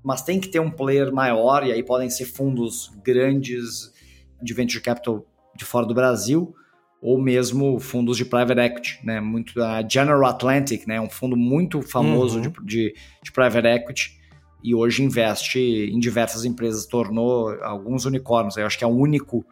[0.03, 3.93] mas tem que ter um player maior, e aí podem ser fundos grandes
[4.41, 6.53] de venture capital de fora do Brasil,
[7.02, 9.20] ou mesmo fundos de private equity, né?
[9.22, 11.00] Muito a General Atlantic, né?
[11.00, 12.41] Um fundo muito famoso Uhum.
[12.41, 14.20] de, de, de private equity
[14.64, 18.58] e hoje investe em diversas empresas, tornou alguns unicórnios.
[18.58, 19.45] Eu acho que é o único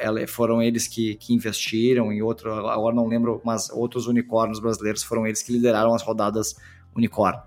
[0.00, 5.02] ela- foram eles que, que investiram em outro, agora não lembro, mas outros unicórnios brasileiros
[5.02, 6.56] foram eles que lideraram as rodadas
[6.96, 7.42] unicórnio.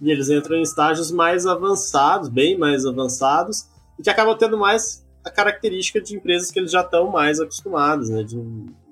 [0.00, 3.66] E eles entram em estágios mais avançados, bem mais avançados,
[3.98, 8.08] e que acabam tendo mais a característica de empresas que eles já estão mais acostumados,
[8.10, 8.22] né?
[8.22, 8.36] De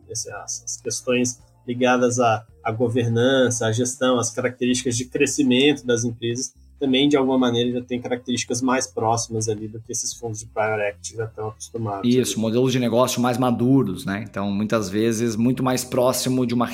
[0.09, 6.53] esse- as, questões ligadas à, à governança, à gestão, as características de crescimento das empresas,
[6.81, 10.47] também de alguma maneira já tem características mais próximas ali do que esses fundos de
[10.47, 12.13] private equity já estão acostumados.
[12.13, 14.25] Isso, modelos de negócio mais maduros, né?
[14.29, 16.69] Então, muitas vezes, muito mais próximo de uma,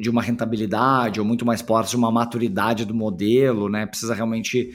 [0.00, 3.84] de uma rentabilidade ou muito mais próximo de uma maturidade do modelo, né?
[3.86, 4.70] Precisa realmente,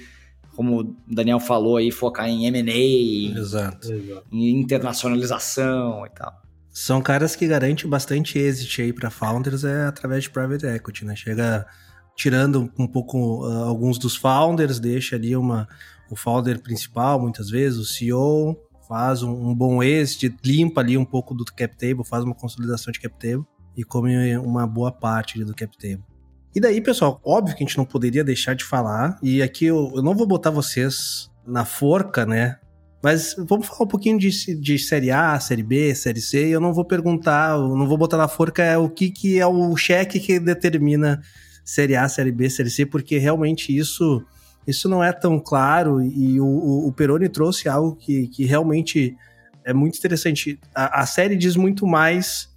[0.60, 3.88] como o Daniel falou aí, focar em M&A, Exato.
[4.30, 6.34] Em internacionalização e tal.
[6.70, 11.16] São caras que garantem bastante êxito aí para founders é através de private equity, né?
[11.16, 11.66] Chega
[12.14, 15.66] tirando um pouco ah, alguns dos founders, deixa ali uma
[16.12, 21.06] o founder principal, muitas vezes o CEO faz um, um bom exit, limpa ali um
[21.06, 23.46] pouco do cap table, faz uma consolidação de cap table
[23.78, 26.04] e come uma boa parte do cap table.
[26.56, 29.92] E daí, pessoal, óbvio que a gente não poderia deixar de falar, e aqui eu,
[29.96, 32.58] eu não vou botar vocês na forca, né?
[33.02, 36.60] Mas vamos falar um pouquinho de, de série A, série B, série C, e eu
[36.60, 40.20] não vou perguntar, não vou botar na forca é o que, que é o cheque
[40.20, 41.22] que determina
[41.64, 44.26] série A, série B, série C, porque realmente isso,
[44.68, 49.16] isso não é tão claro, e o, o, o Peroni trouxe algo que, que realmente
[49.64, 50.60] é muito interessante.
[50.74, 52.49] A, a série diz muito mais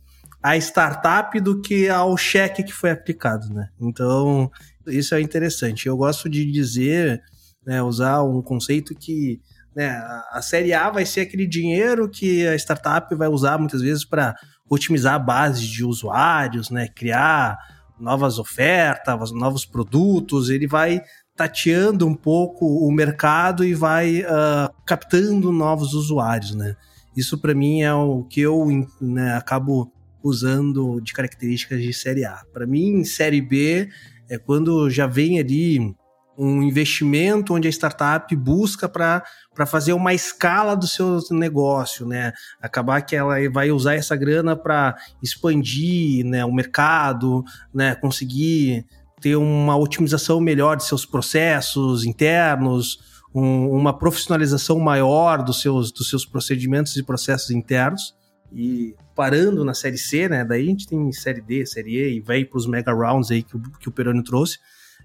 [0.42, 3.68] a startup do que ao cheque que foi aplicado, né?
[3.80, 4.50] Então,
[4.86, 5.86] isso é interessante.
[5.86, 7.22] Eu gosto de dizer,
[7.64, 9.40] né, usar um conceito que
[9.74, 9.90] né,
[10.32, 14.34] a, série A vai ser aquele dinheiro que a startup vai usar muitas vezes para
[14.68, 17.56] otimizar a base de usuários, né, criar
[17.98, 21.00] novas ofertas, novos produtos, ele vai
[21.36, 26.76] tateando um pouco o mercado e vai uh, captando novos usuários, né?
[27.16, 28.66] Isso para mim é o que eu
[29.00, 32.42] né, acabo usando de características de série A.
[32.52, 33.88] Para mim, série B
[34.28, 35.94] é quando já vem ali
[36.36, 39.22] um investimento onde a startup busca para
[39.66, 42.32] fazer uma escala do seu negócio, né?
[42.60, 47.94] Acabar que ela vai usar essa grana para expandir né, o mercado, né?
[47.94, 48.86] conseguir
[49.20, 52.98] ter uma otimização melhor de seus processos internos,
[53.34, 58.14] um, uma profissionalização maior dos seus, dos seus procedimentos e processos internos.
[58.52, 60.44] E parando na série C, né?
[60.44, 63.44] Daí a gente tem série D, série E e vai para os mega rounds aí
[63.44, 64.58] que o, que o Peroni trouxe.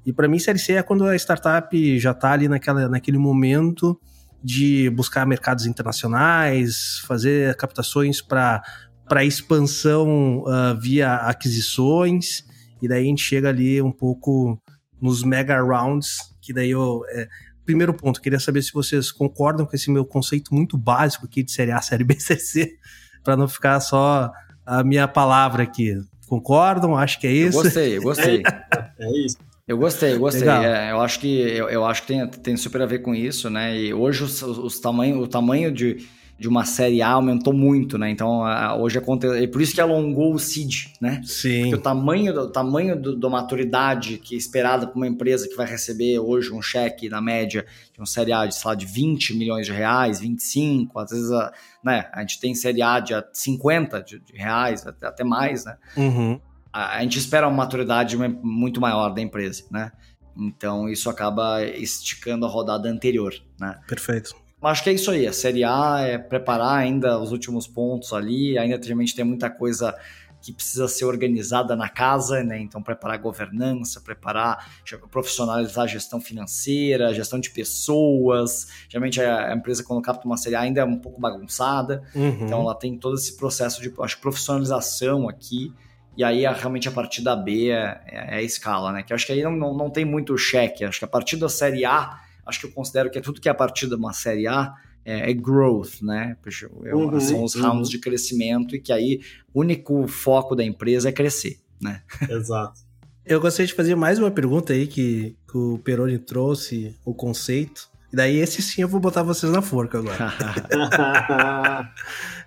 [0.04, 3.96] E para mim, série C é quando a startup já está ali naquela, naquele momento
[4.44, 8.64] de buscar mercados internacionais, fazer captações para
[9.24, 12.44] expansão uh, via aquisições,
[12.82, 14.60] e daí a gente chega ali um pouco
[15.00, 17.04] nos mega rounds, que daí eu.
[17.10, 17.28] É,
[17.64, 21.52] primeiro ponto, queria saber se vocês concordam com esse meu conceito muito básico aqui de
[21.52, 22.80] série A, série B, CC,
[23.28, 24.32] para não ficar só
[24.66, 25.98] a minha palavra aqui.
[26.30, 26.96] Concordam?
[26.96, 27.58] Acho que é isso.
[27.58, 28.44] Eu gostei, eu gostei.
[29.00, 29.38] É isso.
[29.68, 30.48] Eu gostei, eu gostei.
[30.48, 33.48] É, eu acho que eu, eu, acho que tem, tem super a ver com isso,
[33.50, 33.78] né?
[33.78, 36.08] E hoje os, os tamanho, o tamanho de,
[36.40, 38.10] de uma série A aumentou muito, né?
[38.10, 39.44] Então a, hoje acontece.
[39.44, 41.22] É por isso que alongou o seed, né?
[41.26, 41.62] Sim.
[41.62, 45.56] Porque o tamanho, o tamanho do, da maturidade que é esperada para uma empresa que
[45.56, 48.86] vai receber hoje um cheque na média de uma série A de, sei lá, de
[48.86, 51.52] 20 milhões de reais, 25, às vezes a,
[51.84, 55.78] né, a gente tem série A de 50 de, de reais, até, até mais, né?
[55.96, 56.40] Uhum
[56.78, 59.92] a, gente espera uma maturidade muito maior da empresa, né?
[60.38, 63.80] Então isso acaba esticando a rodada anterior, né?
[63.88, 64.36] Perfeito.
[64.62, 65.28] Acho que é isso aí.
[65.28, 68.58] A Série A é preparar ainda os últimos pontos ali.
[68.58, 69.96] Ainda realmente tem muita coisa
[70.42, 72.60] que precisa ser organizada na casa, né?
[72.60, 74.72] Então, preparar a governança, preparar,
[75.12, 78.68] profissionalizar a gestão financeira, a gestão de pessoas.
[78.90, 82.04] Geralmente a empresa, quando capta uma série A, ainda é um pouco bagunçada.
[82.16, 82.46] Uhum.
[82.46, 85.74] Então, ela tem todo esse processo de acho, profissionalização aqui.
[86.16, 89.04] E aí, realmente, a partir da B é, é, é, a escala, né?
[89.04, 90.84] Que acho que aí não, não, não tem muito cheque.
[90.84, 93.50] Acho que a partir da série A, acho que eu considero que é tudo que
[93.50, 94.74] é a partir de uma série A
[95.06, 96.36] é, é growth, né?
[96.94, 97.92] Uhum, são os rounds uhum.
[97.92, 99.22] de crescimento e que aí
[99.54, 102.02] o único foco da empresa é crescer, né?
[102.30, 102.82] Exato.
[103.26, 107.90] Eu gostaria de fazer mais uma pergunta aí que, que o Peroni trouxe, o conceito.
[108.12, 110.18] E daí esse sim eu vou botar vocês na forca agora.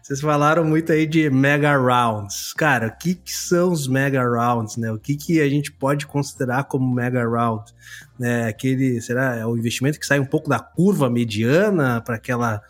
[0.02, 2.52] Vocês falaram muito aí de mega rounds.
[2.54, 4.90] Cara, o que, que, são os mega rounds, né?
[4.90, 7.72] O que, que a gente pode considerar como mega round?
[8.18, 8.48] Né?
[8.48, 12.60] Aquele, será, é o investimento que sai um pouco da curva mediana para aquela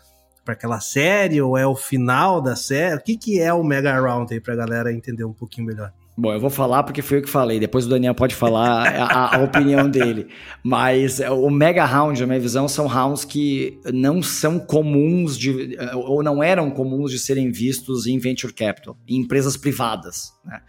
[0.43, 2.95] para aquela série ou é o final da série?
[2.95, 5.93] O que, que é o mega round aí para a galera entender um pouquinho melhor?
[6.17, 9.37] Bom, eu vou falar porque foi eu que falei, depois o Daniel pode falar a,
[9.37, 10.27] a, opinião dele.
[10.61, 15.77] Mas é, o mega round, na minha visão, são rounds que não são comuns de,
[15.95, 20.33] ou não eram comuns de serem vistos em venture capital, em empresas privadas.
[20.45, 20.61] Né?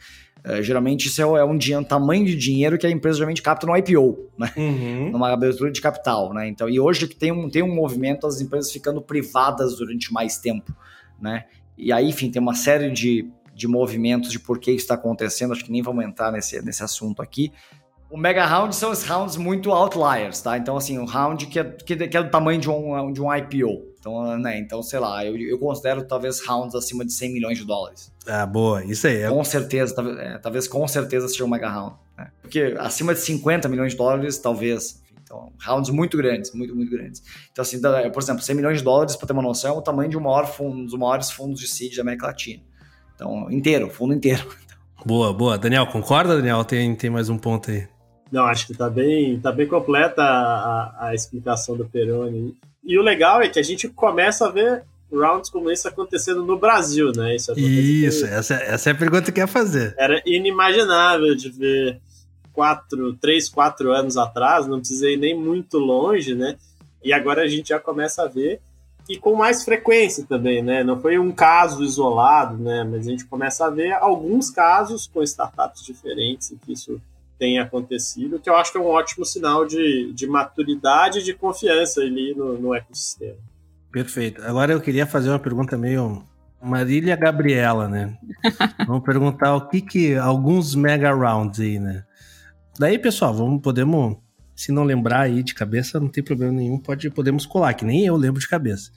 [0.45, 3.67] Uh, geralmente isso é, é um, um, tamanho de dinheiro que a empresa geralmente capta
[3.67, 4.53] no IPO, né?
[4.57, 5.11] Uhum.
[5.11, 6.33] numa abertura de capital.
[6.33, 6.49] Né?
[6.49, 10.39] Então, e hoje que tem um, tem um movimento as empresas ficando privadas durante mais
[10.39, 10.75] tempo.
[11.21, 11.45] Né?
[11.77, 15.53] E aí, enfim, tem uma série de de movimentos de por que isso está acontecendo,
[15.53, 17.53] acho que nem vamos entrar nesse, nesse assunto aqui.
[18.11, 20.59] O mega round são os rounds muito outliers, tá?
[20.59, 23.35] Então, assim, um round que é, que, que é do tamanho de um, de um
[23.35, 23.93] IPO.
[23.99, 27.65] Então, né, então, sei lá, eu, eu considero talvez rounds acima de 100 milhões de
[27.65, 28.13] dólares.
[28.27, 29.23] Ah, boa, isso aí.
[29.23, 29.29] É...
[29.29, 31.97] Com certeza, talvez, é, talvez com certeza seja um mega round.
[32.19, 32.31] Né?
[32.43, 35.01] Porque acima de 50 milhões de dólares, talvez.
[35.23, 37.23] Então, rounds muito grandes, muito, muito grandes.
[37.51, 37.81] Então, assim,
[38.13, 40.21] por exemplo, 100 milhões de dólares, para ter uma noção, é o tamanho de um,
[40.21, 42.63] maior fundo, um dos maiores fundos de seed da América Latina.
[43.23, 44.45] Então, inteiro, fundo inteiro.
[45.07, 45.59] Boa, boa.
[45.59, 46.65] Daniel, concorda, Daniel?
[46.65, 47.89] Tem, tem mais um ponto aí.
[48.31, 52.57] Não, acho que tá bem, tá bem completa a, a explicação do Peroni.
[52.85, 56.57] E o legal é que a gente começa a ver rounds como esse acontecendo no
[56.57, 57.35] Brasil, né?
[57.35, 59.93] Isso, Isso essa, essa é a pergunta que eu ia fazer.
[59.99, 62.01] Era inimaginável de ver
[62.53, 66.57] quatro, três, quatro anos atrás, não precisei nem muito longe, né?
[67.03, 68.61] E agora a gente já começa a ver
[69.09, 70.85] e com mais frequência também, né?
[70.85, 72.85] Não foi um caso isolado, né?
[72.85, 77.01] Mas a gente começa a ver alguns casos com startups diferentes em que isso
[77.39, 81.35] tem acontecido, que eu acho que é um ótimo sinal de, de maturidade e de
[81.35, 83.37] confiança ali no, no ecossistema.
[83.91, 84.43] Perfeito.
[84.45, 86.23] Agora eu queria fazer uma pergunta meio
[86.63, 88.17] Marília Gabriela, né?
[88.87, 92.05] vamos perguntar o que que alguns mega rounds aí, né?
[92.79, 94.17] Daí, pessoal, vamos podemos
[94.63, 98.07] se não lembrar aí de cabeça, não tem problema nenhum, pode, podemos colar, que nem
[98.07, 98.93] eu lembro de cabeça.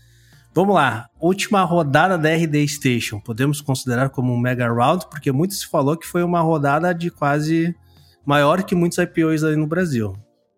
[0.53, 5.55] Vamos lá, última rodada da RD Station, podemos considerar como um mega round, porque muito
[5.55, 7.76] se falou que foi uma rodada de quase
[8.24, 10.16] maior que muitos IPOs aí no Brasil.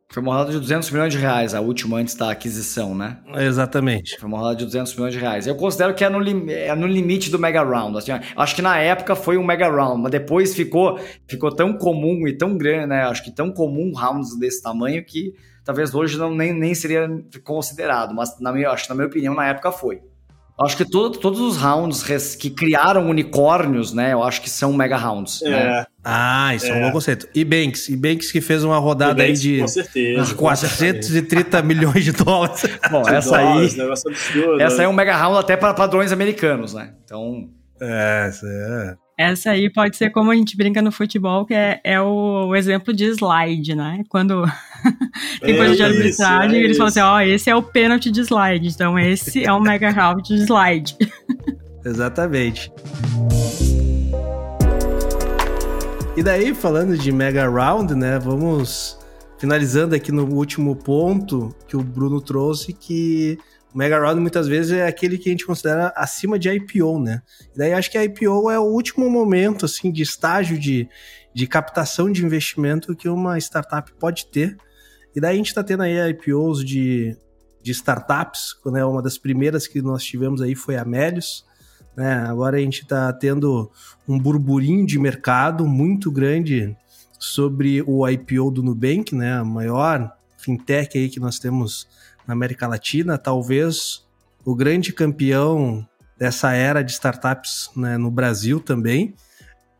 [0.09, 3.17] Foi uma rodada de 200 milhões de reais, a última antes da aquisição, né?
[3.35, 4.17] Exatamente.
[4.17, 5.45] Foi uma rodada de 200 milhões de reais.
[5.45, 7.97] Eu considero que é no, lim é no limite do mega round.
[7.97, 10.97] Assim, acho que na época foi um mega round, mas depois ficou,
[11.27, 13.03] ficou tão comum e tão grande, né?
[13.03, 15.33] Acho que tão comum rounds desse tamanho que
[15.65, 17.09] talvez hoje não, nem, nem seria
[17.43, 18.15] considerado.
[18.15, 20.01] Mas na minha, acho que na minha opinião, na época foi.
[20.59, 22.03] Acho que todo, todos os rounds
[22.35, 24.13] que criaram unicórnios, né?
[24.13, 25.43] Eu acho que são mega rounds.
[25.43, 25.49] É.
[25.49, 25.85] Né?
[26.03, 26.69] Ah, isso é.
[26.69, 27.27] é um bom conceito.
[27.35, 32.11] E Banks, e Banks que fez uma rodada aí de com certeza, 430 milhões de
[32.11, 32.63] dólares.
[32.89, 33.87] Bom, de essa dólares, aí.
[33.87, 34.83] Absurdo, essa né?
[34.85, 36.93] é um mega round até para padrões americanos, né?
[37.03, 37.49] Então.
[37.79, 39.06] É, essa é.
[39.17, 42.55] Essa aí pode ser como a gente brinca no futebol, que é, é o, o,
[42.55, 44.03] exemplo de slide, né?
[44.09, 44.43] Quando
[45.41, 48.11] tem é coisa de arbitragem, é eles falam assim, ó, oh, esse é o pênalti
[48.11, 50.95] de slide, então esse é o mega round de slide.
[51.83, 52.71] Exatamente.
[56.15, 58.99] E daí, falando de mega round, né, vamos
[59.39, 63.39] finalizando aqui no último ponto que o Bruno trouxe, que
[63.73, 67.21] o Mega Round muitas vezes é aquele que a gente considera acima de IPO, né?
[67.53, 70.89] E daí acho que a IPO é o último momento, assim, de estágio de,
[71.33, 74.57] de captação de investimento que uma startup pode ter.
[75.15, 77.17] E daí a gente está tendo aí IPOs de,
[77.61, 78.85] de startups, né?
[78.85, 81.45] Uma das primeiras que nós tivemos aí foi a Melius,
[81.95, 82.25] né?
[82.27, 83.71] Agora a gente está tendo
[84.07, 86.75] um burburinho de mercado muito grande
[87.19, 89.33] sobre o IPO do Nubank, né?
[89.33, 91.87] A maior fintech aí que nós temos
[92.27, 94.05] na América Latina, talvez
[94.43, 99.15] o grande campeão dessa era de startups né, no Brasil também.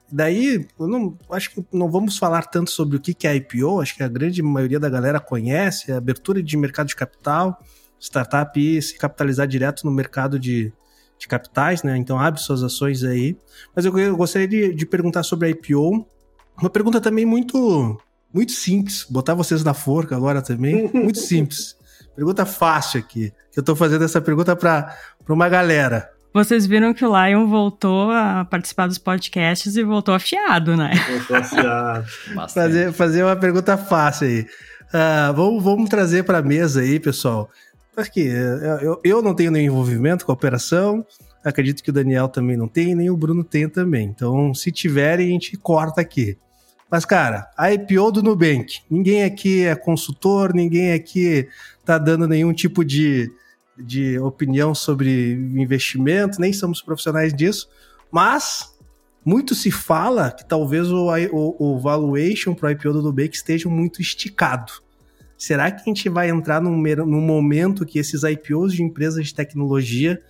[0.10, 3.96] Daí, eu não, acho que não vamos falar tanto sobre o que é IPO, acho
[3.96, 7.62] que a grande maioria da galera conhece, a abertura de mercado de capital,
[8.00, 10.72] startup e se capitalizar direto no mercado de,
[11.20, 11.98] de capitais, né?
[11.98, 13.38] Então abre suas ações aí.
[13.76, 16.08] Mas eu, eu gostaria de, de perguntar sobre a IPO,
[16.58, 18.00] uma pergunta também muito
[18.34, 21.76] muito simples, botar vocês na forca agora também, muito simples.
[22.18, 23.32] Pergunta fácil aqui.
[23.52, 24.98] Que eu tô fazendo essa pergunta para
[25.30, 26.10] uma galera.
[26.34, 30.94] Vocês viram que o Lion voltou a participar dos podcasts e voltou afiado, né?
[31.12, 32.08] Voltou afiado.
[32.52, 34.42] fazer, fazer uma pergunta fácil aí.
[34.42, 37.52] Uh, vamos, vamos trazer para a mesa aí, pessoal.
[37.96, 38.28] Aqui,
[38.82, 41.06] eu, eu não tenho nenhum envolvimento com a operação,
[41.44, 44.08] acredito que o Daniel também não tem, nem o Bruno tem também.
[44.08, 46.36] Então, se tiverem, a gente corta aqui.
[46.90, 51.48] Mas, cara, a IPO do Nubank, ninguém aqui é consultor, ninguém aqui
[51.84, 53.30] tá dando nenhum tipo de,
[53.78, 57.70] de opinião sobre investimento, nem somos profissionais disso,
[58.10, 58.74] mas
[59.24, 63.68] muito se fala que talvez o, o, o valuation para o IPO do Nubank esteja
[63.68, 64.72] muito esticado.
[65.38, 69.36] Será que a gente vai entrar num, num momento que esses IPOs de empresas de
[69.36, 70.22] tecnologia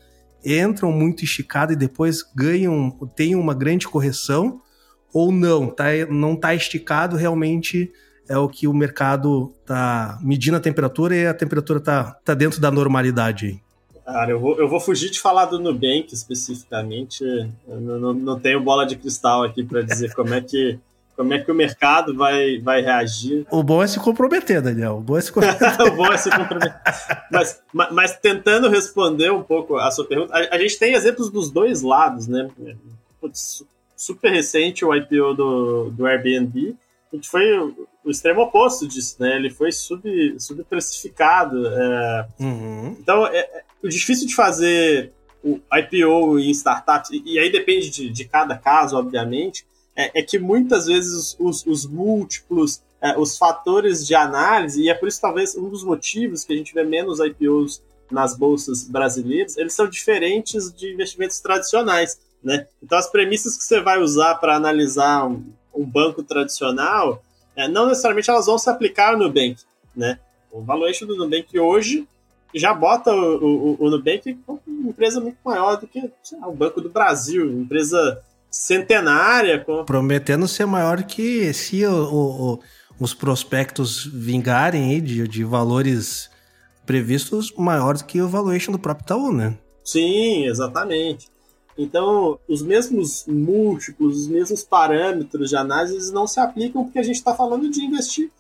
[0.44, 4.62] entram muito esticado e depois ganham, tem uma grande correção?
[5.14, 7.92] Ou não, tá, não está esticado realmente
[8.30, 12.60] é o que o mercado está medindo a temperatura e a temperatura está tá dentro
[12.60, 13.62] da normalidade.
[14.06, 17.24] Cara, eu vou, eu vou fugir de falar do Nubank especificamente.
[17.68, 20.80] Eu não, não tenho bola de cristal aqui para dizer como é que
[21.16, 23.44] como é que o mercado vai, vai reagir.
[23.50, 24.98] O bom é se comprometer, Daniel.
[24.98, 25.82] O bom é se comprometer.
[25.82, 26.80] o bom é se comprometer.
[27.32, 31.50] Mas, mas, tentando responder um pouco a sua pergunta, a, a gente tem exemplos dos
[31.50, 32.48] dois lados, né?
[33.20, 33.66] Putz,
[33.98, 36.78] super recente o IPO do, do Airbnb,
[37.20, 39.36] que foi o extremo oposto disso, né?
[39.36, 40.02] Ele foi sub,
[40.40, 41.68] subprecificado.
[41.68, 42.28] É...
[42.40, 42.96] Uhum.
[43.00, 45.12] Então, é, é, o difícil de fazer
[45.44, 50.24] o IPO em startups, e, e aí depende de, de, cada caso, obviamente, é, é
[50.24, 55.22] que muitas vezes os, os múltiplos, é, os fatores de análise, e é por isso
[55.22, 57.82] talvez um dos motivos que a gente vê menos IPOs
[58.12, 62.20] nas bolsas brasileiras, eles são diferentes de investimentos tradicionais.
[62.44, 62.68] Né?
[62.82, 67.22] Então, as premissas que você vai usar para analisar um, um banco tradicional,
[67.56, 69.58] é, não necessariamente elas vão se aplicar no Nubank,
[69.96, 70.20] né?
[70.52, 72.08] O valuation do Nubank hoje
[72.54, 76.02] já bota o, o, o Nubank como uma empresa muito maior do que
[76.40, 79.60] lá, o Banco do Brasil, empresa centenária.
[79.60, 79.84] Com...
[79.86, 82.60] Prometendo ser maior que se o,
[83.00, 86.30] os prospectos vingarem aí de, de valores
[86.86, 89.58] previstos maiores que o valuation do próprio Itaú, né?
[89.84, 91.28] Sim, exatamente.
[91.78, 97.18] Então, os mesmos múltiplos, os mesmos parâmetros de análise não se aplicam porque a gente
[97.18, 98.32] está falando de investir.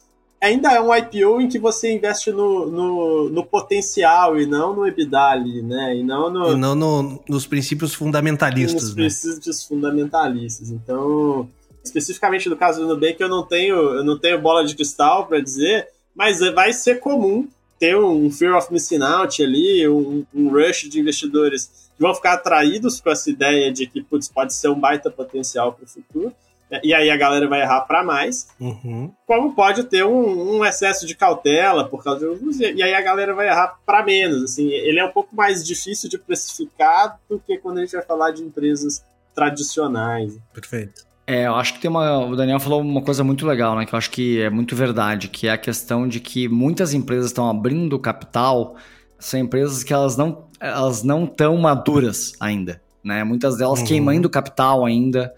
[0.41, 4.88] Ainda é um IPO em que você investe no, no, no potencial e não no
[4.88, 5.95] EBITDA ali, né?
[5.97, 8.83] E não, no, e não no, nos princípios fundamentalistas.
[8.83, 9.03] Nos né?
[9.03, 10.69] princípios fundamentalistas.
[10.69, 11.49] Então,
[11.83, 15.39] especificamente no caso do Nubank, eu não tenho, eu não tenho bola de cristal para
[15.39, 17.47] dizer, mas vai ser comum
[17.79, 22.34] ter um fear of missing out ali, um, um rush de investidores que vão ficar
[22.34, 26.34] atraídos com essa ideia de que putz, pode ser um baita potencial para o futuro.
[26.70, 26.80] Né?
[26.84, 28.48] E aí a galera vai errar para mais.
[28.60, 29.12] Uhum.
[29.26, 33.34] Como pode ter um, um, excesso de cautela por causa de e aí a galera
[33.34, 34.43] vai errar para menos.
[34.43, 38.06] Assim, ele é um pouco mais difícil de precificar do que quando a gente vai
[38.06, 40.38] falar de empresas tradicionais.
[40.54, 41.08] Perfeito.
[41.30, 42.26] É, eu acho que tem uma.
[42.26, 43.86] O Daniel falou uma coisa muito legal, né?
[43.86, 47.28] Que eu acho que é muito verdade, que é a questão de que muitas empresas
[47.28, 48.78] estão abrindo capital,
[49.20, 53.24] são empresas que elas não elas não estão maduras ainda, né?
[53.24, 53.86] Muitas delas uhum.
[53.86, 55.34] queimando capital ainda.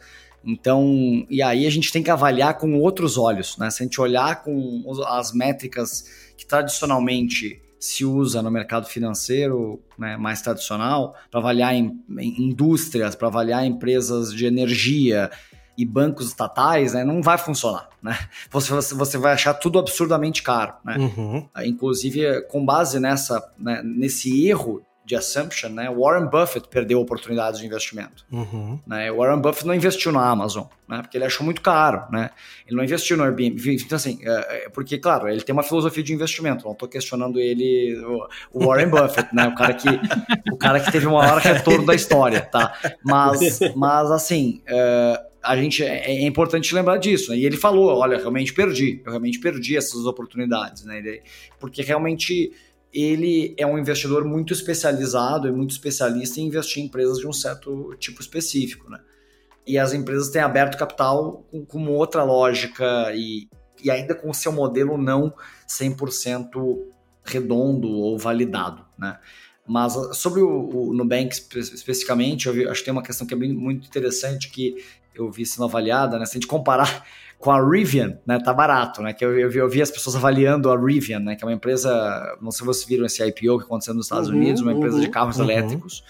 [0.46, 3.70] Então, e aí a gente tem que avaliar com outros olhos, né?
[3.70, 6.06] Se a gente olhar com as métricas
[6.38, 13.16] que tradicionalmente se usa no mercado financeiro né, mais tradicional, para avaliar em, em indústrias,
[13.16, 15.32] para avaliar empresas de energia
[15.80, 17.88] e bancos estatais, né, não vai funcionar.
[18.04, 18.18] Né?
[18.52, 20.74] Você, você vai achar tudo absurdamente caro.
[20.84, 20.98] Né?
[20.98, 21.48] Uhum.
[21.64, 25.90] Inclusive, com base nessa, né, nesse erro de assumption, né?
[25.90, 28.24] Warren Buffett perdeu oportunidades de investimento.
[28.32, 28.80] Uhum.
[28.86, 29.12] Né?
[29.12, 31.02] Warren Buffett não investiu na Amazon, né?
[31.02, 32.30] Porque ele achou muito caro, né?
[32.68, 33.60] Ele não investiu no Airbnb.
[33.84, 36.64] Então, assim, é, é porque, claro, ele tem uma filosofia de investimento.
[36.64, 38.00] Não estou questionando ele,
[38.54, 39.48] o Warren Buffett, né?
[39.48, 39.90] O cara que,
[40.52, 42.78] o cara que teve o maior retorno da história, tá?
[43.04, 47.32] Mas, mas assim, é, a gente é, é importante lembrar disso.
[47.32, 47.38] Né?
[47.38, 51.02] E ele falou, olha, realmente perdi, eu realmente perdi essas oportunidades, né?
[51.60, 52.52] Porque realmente
[52.94, 57.34] ele é um investidor muito especializado e muito especialista em investir em empresas de um
[57.34, 59.00] certo tipo específico, né?
[59.66, 63.48] E as empresas têm aberto capital com, com outra lógica e,
[63.84, 65.34] e ainda com o seu modelo não
[65.68, 66.50] 100%
[67.24, 69.20] redondo ou validado, né?
[69.68, 73.38] Mas sobre o, o Nubank especificamente, eu vi, acho que tem uma questão que é
[73.38, 74.84] muito interessante que
[75.22, 76.26] eu vi sendo avaliada, né?
[76.26, 77.06] Se a gente comparar
[77.38, 78.40] com a Rivian, né?
[78.40, 79.14] Tá barato, né?
[79.14, 81.36] Que eu, eu, vi, eu vi as pessoas avaliando a Rivian, né?
[81.36, 84.30] Que é uma empresa, não sei se vocês viram esse IPO que aconteceu nos Estados
[84.30, 85.44] uhum, Unidos, uma empresa uhum, de carros uhum.
[85.46, 86.04] elétricos,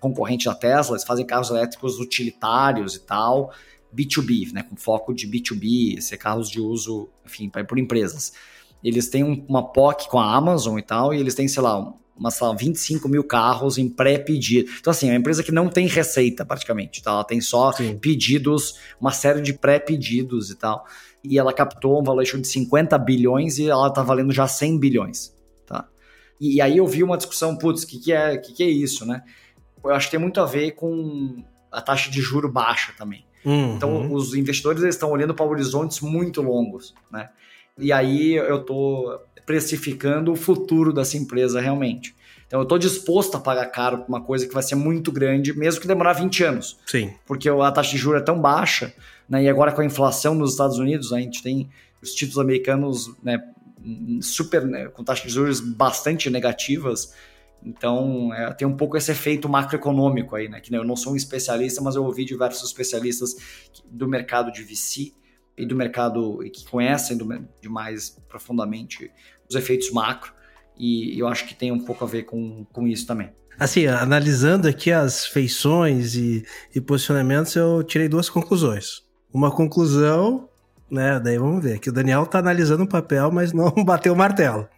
[0.00, 3.52] concorrente da Tesla, eles fazem carros elétricos utilitários e tal,
[3.94, 4.62] B2B, né?
[4.62, 8.32] Com foco de B2B, ser carros de uso, enfim, por empresas.
[8.82, 12.34] Eles têm uma POC com a Amazon e tal, e eles têm, sei lá, umas,
[12.34, 14.70] sei lá, 25 mil carros em pré-pedido.
[14.78, 17.10] Então, assim, é uma empresa que não tem receita praticamente, tá?
[17.10, 17.98] Ela tem só Sim.
[17.98, 20.86] pedidos, uma série de pré-pedidos e tal.
[21.22, 25.34] E ela captou um valuation de 50 bilhões e ela tá valendo já 100 bilhões,
[25.66, 25.88] tá?
[26.40, 28.68] E, e aí eu vi uma discussão, putz, o que, que, é, que, que é
[28.68, 29.22] isso, né?
[29.82, 33.26] Eu acho que tem muito a ver com a taxa de juro baixa também.
[33.44, 33.76] Uhum.
[33.76, 37.28] Então, os investidores estão olhando para horizontes muito longos, né?
[37.76, 42.14] E aí eu tô precificando o futuro dessa empresa realmente.
[42.46, 45.56] Então eu estou disposto a pagar caro por uma coisa que vai ser muito grande,
[45.56, 46.78] mesmo que demorar 20 anos.
[46.86, 47.12] Sim.
[47.26, 48.94] Porque a taxa de juros é tão baixa,
[49.28, 49.42] né?
[49.42, 51.68] E agora com a inflação nos Estados Unidos, a gente tem
[52.02, 53.42] os títulos americanos, né,
[54.20, 57.14] super né, com taxas de juros bastante negativas.
[57.64, 60.60] Então, é, tem um pouco esse efeito macroeconômico aí, né?
[60.60, 63.34] Que né, eu não sou um especialista, mas eu ouvi diversos especialistas
[63.86, 65.14] do mercado de VC
[65.56, 67.26] e do mercado e que conhecem do,
[67.60, 69.10] de mais profundamente
[69.48, 70.32] os efeitos macro,
[70.76, 73.30] e eu acho que tem um pouco a ver com, com isso também.
[73.58, 79.02] Assim, analisando aqui as feições e, e posicionamentos, eu tirei duas conclusões.
[79.32, 80.48] Uma conclusão,
[80.90, 81.20] né?
[81.20, 84.68] Daí vamos ver, que o Daniel tá analisando o papel, mas não bateu o martelo.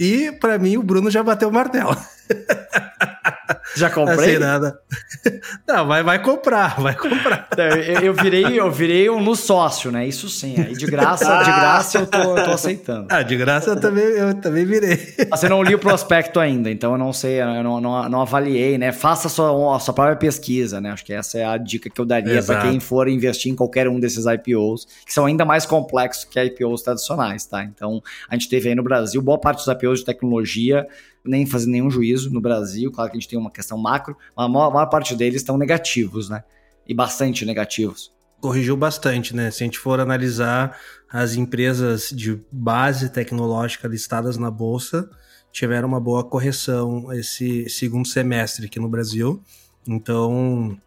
[0.00, 1.96] E para mim o Bruno já bateu o martelo.
[3.76, 4.30] Já comprei?
[4.30, 4.78] Assim, nada.
[5.66, 7.48] Não, vai, vai comprar, vai comprar.
[7.56, 10.06] Eu, eu, virei, eu virei um no sócio, né?
[10.06, 10.54] Isso sim.
[10.58, 13.06] Aí de graça, de graça eu tô, eu tô aceitando.
[13.10, 15.14] Ah, de graça eu também, eu também virei.
[15.30, 18.78] Você não li o prospecto ainda, então eu não sei, eu não, não, não avaliei,
[18.78, 18.92] né?
[18.92, 20.90] Faça a sua, a sua própria pesquisa, né?
[20.90, 23.88] Acho que essa é a dica que eu daria para quem for investir em qualquer
[23.88, 27.64] um desses IPOs, que são ainda mais complexos que IPOs tradicionais, tá?
[27.64, 30.86] Então, a gente teve aí no Brasil boa parte dos IPOs de tecnologia
[31.28, 32.90] nem fazer nenhum juízo no Brasil.
[32.90, 35.42] Claro que a gente tem uma questão macro, mas a maior, a maior parte deles
[35.42, 36.42] estão negativos, né?
[36.86, 38.12] E bastante negativos.
[38.40, 39.50] Corrigiu bastante, né?
[39.50, 40.78] Se a gente for analisar
[41.10, 45.08] as empresas de base tecnológica listadas na bolsa,
[45.52, 49.42] tiveram uma boa correção esse segundo semestre aqui no Brasil.
[49.86, 50.78] Então,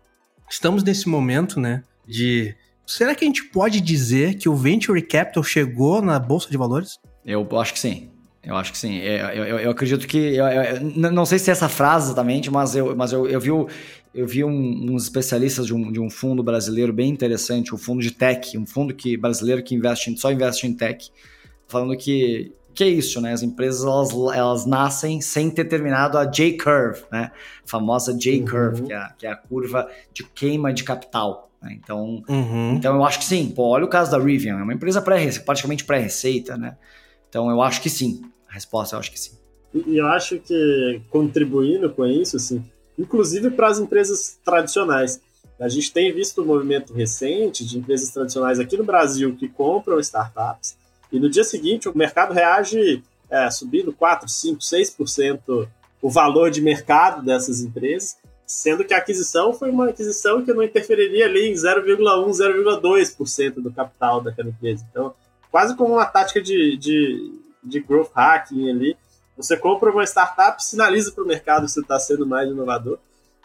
[0.50, 5.44] estamos nesse momento, né, de será que a gente pode dizer que o venture capital
[5.44, 7.00] chegou na bolsa de valores?
[7.26, 8.11] Eu acho que sim.
[8.44, 8.98] Eu acho que sim.
[8.98, 10.18] Eu, é, eu, eu acredito que.
[10.18, 10.82] Eu, eu,
[11.12, 14.44] não sei se é essa frase exatamente, mas eu, mas eu, eu vi, eu vi
[14.44, 18.58] um, uns especialistas de um, de um fundo brasileiro bem interessante, um fundo de tech,
[18.58, 21.12] um fundo que, brasileiro que investe em, só investe em tech,
[21.68, 22.54] falando que.
[22.74, 23.34] Que é isso, né?
[23.34, 27.30] As empresas elas, elas nascem sem ter terminado a J-curve, né?
[27.66, 28.88] A famosa J-curve, uhum.
[28.88, 31.52] que, é, que é a curva de queima de capital.
[31.62, 31.78] Né?
[31.78, 32.76] Então, uhum.
[32.76, 33.50] então eu acho que sim.
[33.50, 36.78] Pô, olha o caso da Rivian, é uma empresa pré praticamente pré-receita, né?
[37.28, 38.22] Então eu acho que sim.
[38.52, 39.32] Resposta eu acho que sim.
[39.74, 42.64] E eu acho que contribuindo com isso, assim,
[43.00, 45.22] inclusive para as empresas tradicionais.
[45.60, 50.00] A gente tem visto um movimento recente de empresas tradicionais aqui no Brasil que compram
[50.00, 50.76] startups
[51.12, 55.68] e no dia seguinte o mercado reage é, subindo 4, 5, 6%
[56.02, 60.64] o valor de mercado dessas empresas, sendo que a aquisição foi uma aquisição que não
[60.64, 64.86] interferiria ali em 0,1, 0,2% do capital daquela empresa.
[64.90, 65.14] Então,
[65.52, 68.98] quase como uma tática de, de de growth hacking ali.
[69.38, 73.00] Você compra uma startup, sinaliza para o mercado que você está sendo mais inovador,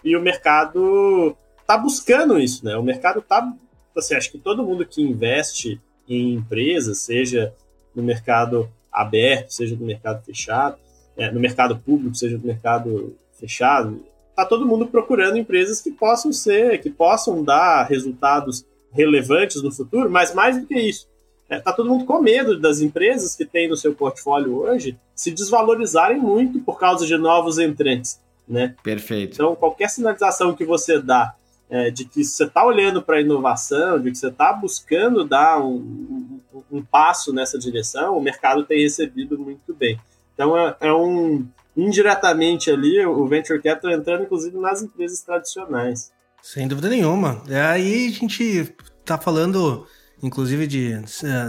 [0.04, 2.76] e o mercado está buscando isso, né?
[2.76, 3.52] O mercado está,
[3.96, 7.52] assim, acho que todo mundo que investe em empresas, seja
[7.94, 10.78] no mercado aberto, seja no mercado fechado,
[11.16, 16.32] é, no mercado público, seja no mercado fechado, está todo mundo procurando empresas que possam
[16.32, 21.08] ser, que possam dar resultados relevantes no futuro, mas mais do que isso,
[21.48, 25.30] é, tá todo mundo com medo das empresas que tem no seu portfólio hoje se
[25.30, 28.20] desvalorizarem muito por causa de novos entrantes.
[28.48, 28.74] né?
[28.82, 29.34] Perfeito.
[29.34, 31.34] Então, qualquer sinalização que você dá
[31.68, 35.60] é, de que você está olhando para a inovação, de que você está buscando dar
[35.60, 39.98] um, um, um, passo nessa direção, o mercado tem recebido muito bem.
[40.34, 46.10] Então, é, é um indiretamente ali o venture capital entrando, inclusive, nas empresas tradicionais.
[46.42, 47.42] Sem dúvida nenhuma.
[47.48, 49.86] É, aí a gente está falando,
[50.22, 50.94] inclusive, de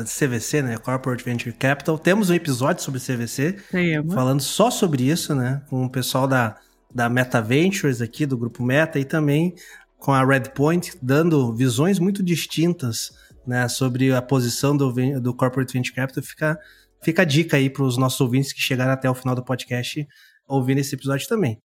[0.05, 0.77] CVC, né?
[0.77, 1.97] Corporate Venture Capital.
[1.97, 5.61] Temos um episódio sobre CVC, Sim, falando só sobre isso, né?
[5.69, 6.57] Com o pessoal da,
[6.93, 9.55] da Meta Ventures aqui, do grupo Meta, e também
[9.97, 13.11] com a Redpoint, dando visões muito distintas
[13.45, 16.23] né, sobre a posição do, do Corporate Venture Capital.
[16.23, 16.59] Fica,
[17.01, 20.07] fica a dica aí para os nossos ouvintes que chegaram até o final do podcast
[20.47, 21.61] ouvirem esse episódio também.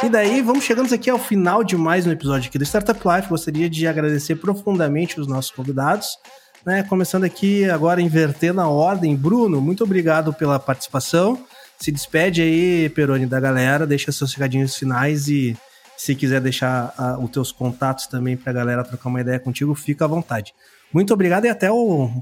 [0.00, 3.28] E daí, vamos chegando aqui ao final de mais um episódio aqui do Startup Life.
[3.28, 6.16] Gostaria de agradecer profundamente os nossos convidados.
[6.64, 6.84] Né?
[6.84, 9.16] Começando aqui agora, invertendo a ordem.
[9.16, 11.44] Bruno, muito obrigado pela participação.
[11.80, 15.56] Se despede aí, Peroni, da galera, deixa seus recadinhos finais e
[15.96, 19.74] se quiser deixar uh, os teus contatos também para a galera trocar uma ideia contigo,
[19.74, 20.54] fica à vontade.
[20.92, 21.72] Muito obrigado e até a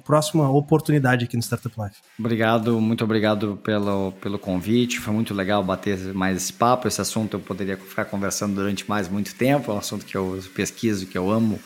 [0.05, 1.97] próxima oportunidade aqui no Startup Life.
[2.19, 4.99] Obrigado, muito obrigado pelo, pelo convite.
[4.99, 6.89] Foi muito legal bater mais esse papo.
[6.89, 9.71] Esse assunto eu poderia ficar conversando durante mais muito tempo.
[9.71, 11.61] É um assunto que eu pesquiso, que eu amo.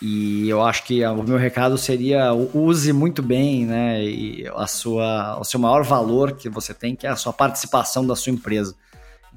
[0.00, 4.00] E eu acho que o meu recado seria use muito bem né,
[4.54, 8.14] a sua, o seu maior valor que você tem, que é a sua participação da
[8.14, 8.74] sua empresa.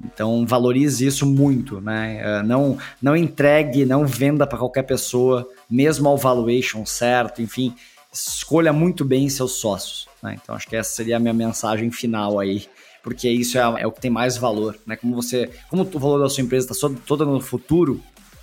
[0.04, 2.20] Então valorize isso muito, né?
[2.22, 7.74] É, não, não entregue, não venda para qualquer pessoa, mesmo ao valuation certo, enfim,
[8.12, 10.08] escolha muito bem seus sócios.
[10.22, 10.38] Né?
[10.42, 12.66] Então acho que essa seria a minha mensagem final aí,
[13.02, 14.96] porque isso é, é o que tem mais valor, né?
[14.96, 18.00] Como você, como o valor da sua empresa está toda no futuro,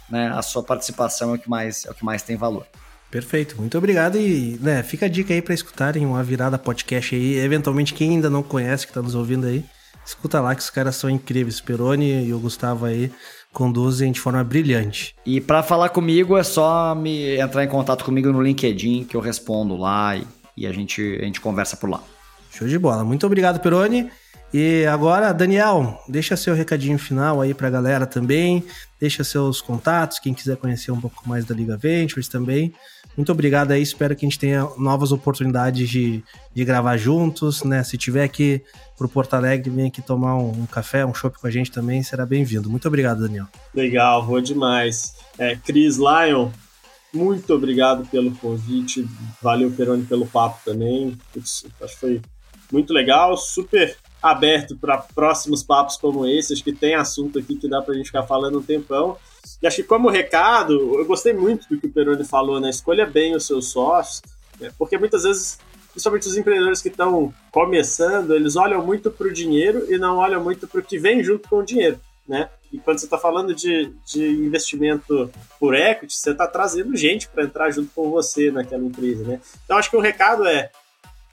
[0.10, 0.32] né?
[0.34, 2.66] A sua participação é o que mais é o que mais tem valor.
[3.10, 7.38] Perfeito, muito obrigado e né, fica a dica aí para escutarem uma virada podcast aí,
[7.38, 9.64] eventualmente quem ainda não conhece que está nos ouvindo aí,
[10.08, 11.60] Escuta lá que os caras são incríveis.
[11.60, 13.12] Peroni e o Gustavo aí
[13.52, 15.14] conduzem de forma brilhante.
[15.26, 19.20] E para falar comigo é só me entrar em contato comigo no LinkedIn que eu
[19.20, 22.02] respondo lá e, e a, gente, a gente conversa por lá.
[22.52, 23.04] Show de bola.
[23.04, 24.10] Muito obrigado, Peroni.
[24.60, 28.64] E agora, Daniel, deixa seu recadinho final aí pra galera também.
[29.00, 32.74] Deixa seus contatos, quem quiser conhecer um pouco mais da Liga Ventures também.
[33.16, 36.24] Muito obrigado aí, espero que a gente tenha novas oportunidades de,
[36.56, 37.84] de gravar juntos, né?
[37.84, 38.60] Se tiver aqui
[38.98, 42.02] pro Porto Alegre, vem aqui tomar um, um café, um chopp com a gente também,
[42.02, 42.68] será bem-vindo.
[42.68, 43.46] Muito obrigado, Daniel.
[43.76, 45.18] Legal, vou demais.
[45.38, 46.50] É, Cris Lion,
[47.14, 49.08] muito obrigado pelo convite,
[49.40, 51.16] valeu, Peroni, pelo papo também.
[51.32, 52.22] Putz, acho que foi
[52.72, 56.54] muito legal, super aberto para próximos papos como esse.
[56.54, 59.18] Acho que tem assunto aqui que dá para a gente ficar falando um tempão.
[59.62, 62.70] E acho que como recado, eu gostei muito do que o Peroni falou, né?
[62.70, 64.22] Escolha bem os seus sócios,
[64.60, 64.72] né?
[64.78, 65.58] porque muitas vezes,
[65.92, 70.44] principalmente os empreendedores que estão começando, eles olham muito para o dinheiro e não olham
[70.44, 72.50] muito para o que vem junto com o dinheiro, né?
[72.72, 77.46] E quando você está falando de, de investimento por equity, você está trazendo gente para
[77.46, 79.40] entrar junto com você naquela empresa, né?
[79.64, 80.70] Então acho que o recado é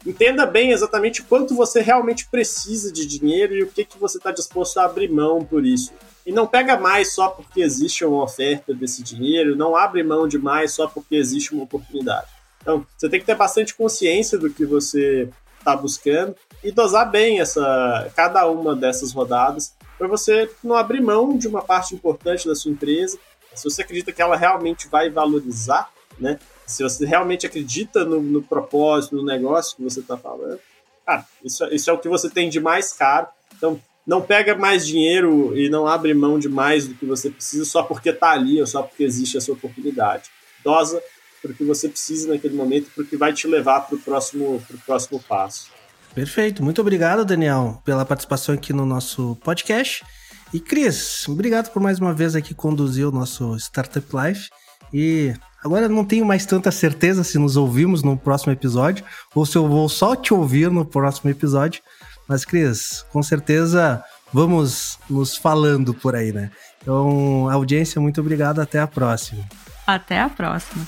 [0.07, 4.31] entenda bem exatamente quanto você realmente precisa de dinheiro e o que, que você está
[4.31, 5.93] disposto a abrir mão por isso.
[6.27, 10.39] E não pega mais só porque existe uma oferta desse dinheiro, não abre mão de
[10.39, 12.29] mais só porque existe uma oportunidade.
[12.63, 15.29] Então, você tem que ter bastante consciência do que você
[15.59, 21.37] está buscando e dosar bem essa cada uma dessas rodadas para você não abrir mão
[21.37, 23.19] de uma parte importante da sua empresa.
[23.55, 26.39] Se você acredita que ela realmente vai valorizar, né?
[26.67, 30.59] Se você realmente acredita no, no propósito, no negócio que você está falando,
[31.07, 33.27] cara, isso, isso é o que você tem de mais caro.
[33.57, 37.65] Então, não pega mais dinheiro e não abre mão de mais do que você precisa
[37.65, 40.31] só porque está ali ou só porque existe essa oportunidade.
[40.63, 41.03] Dosa
[41.41, 45.23] para o que você precisa naquele momento, porque vai te levar para o próximo, próximo
[45.23, 45.71] passo.
[46.15, 46.63] Perfeito.
[46.63, 50.05] Muito obrigado, Daniel, pela participação aqui no nosso podcast.
[50.55, 54.49] E Cris, obrigado por mais uma vez aqui conduzir o nosso Startup Life.
[54.95, 55.35] E
[55.65, 59.05] agora não tenho mais tanta certeza se nos ouvimos no próximo episódio
[59.35, 61.83] ou se eu vou só te ouvir no próximo episódio.
[62.29, 64.03] Mas, Cris, com certeza
[64.33, 66.53] vamos nos falando por aí, né?
[66.81, 68.61] Então, audiência, muito obrigado.
[68.61, 69.45] Até a próxima.
[69.85, 70.87] Até a próxima.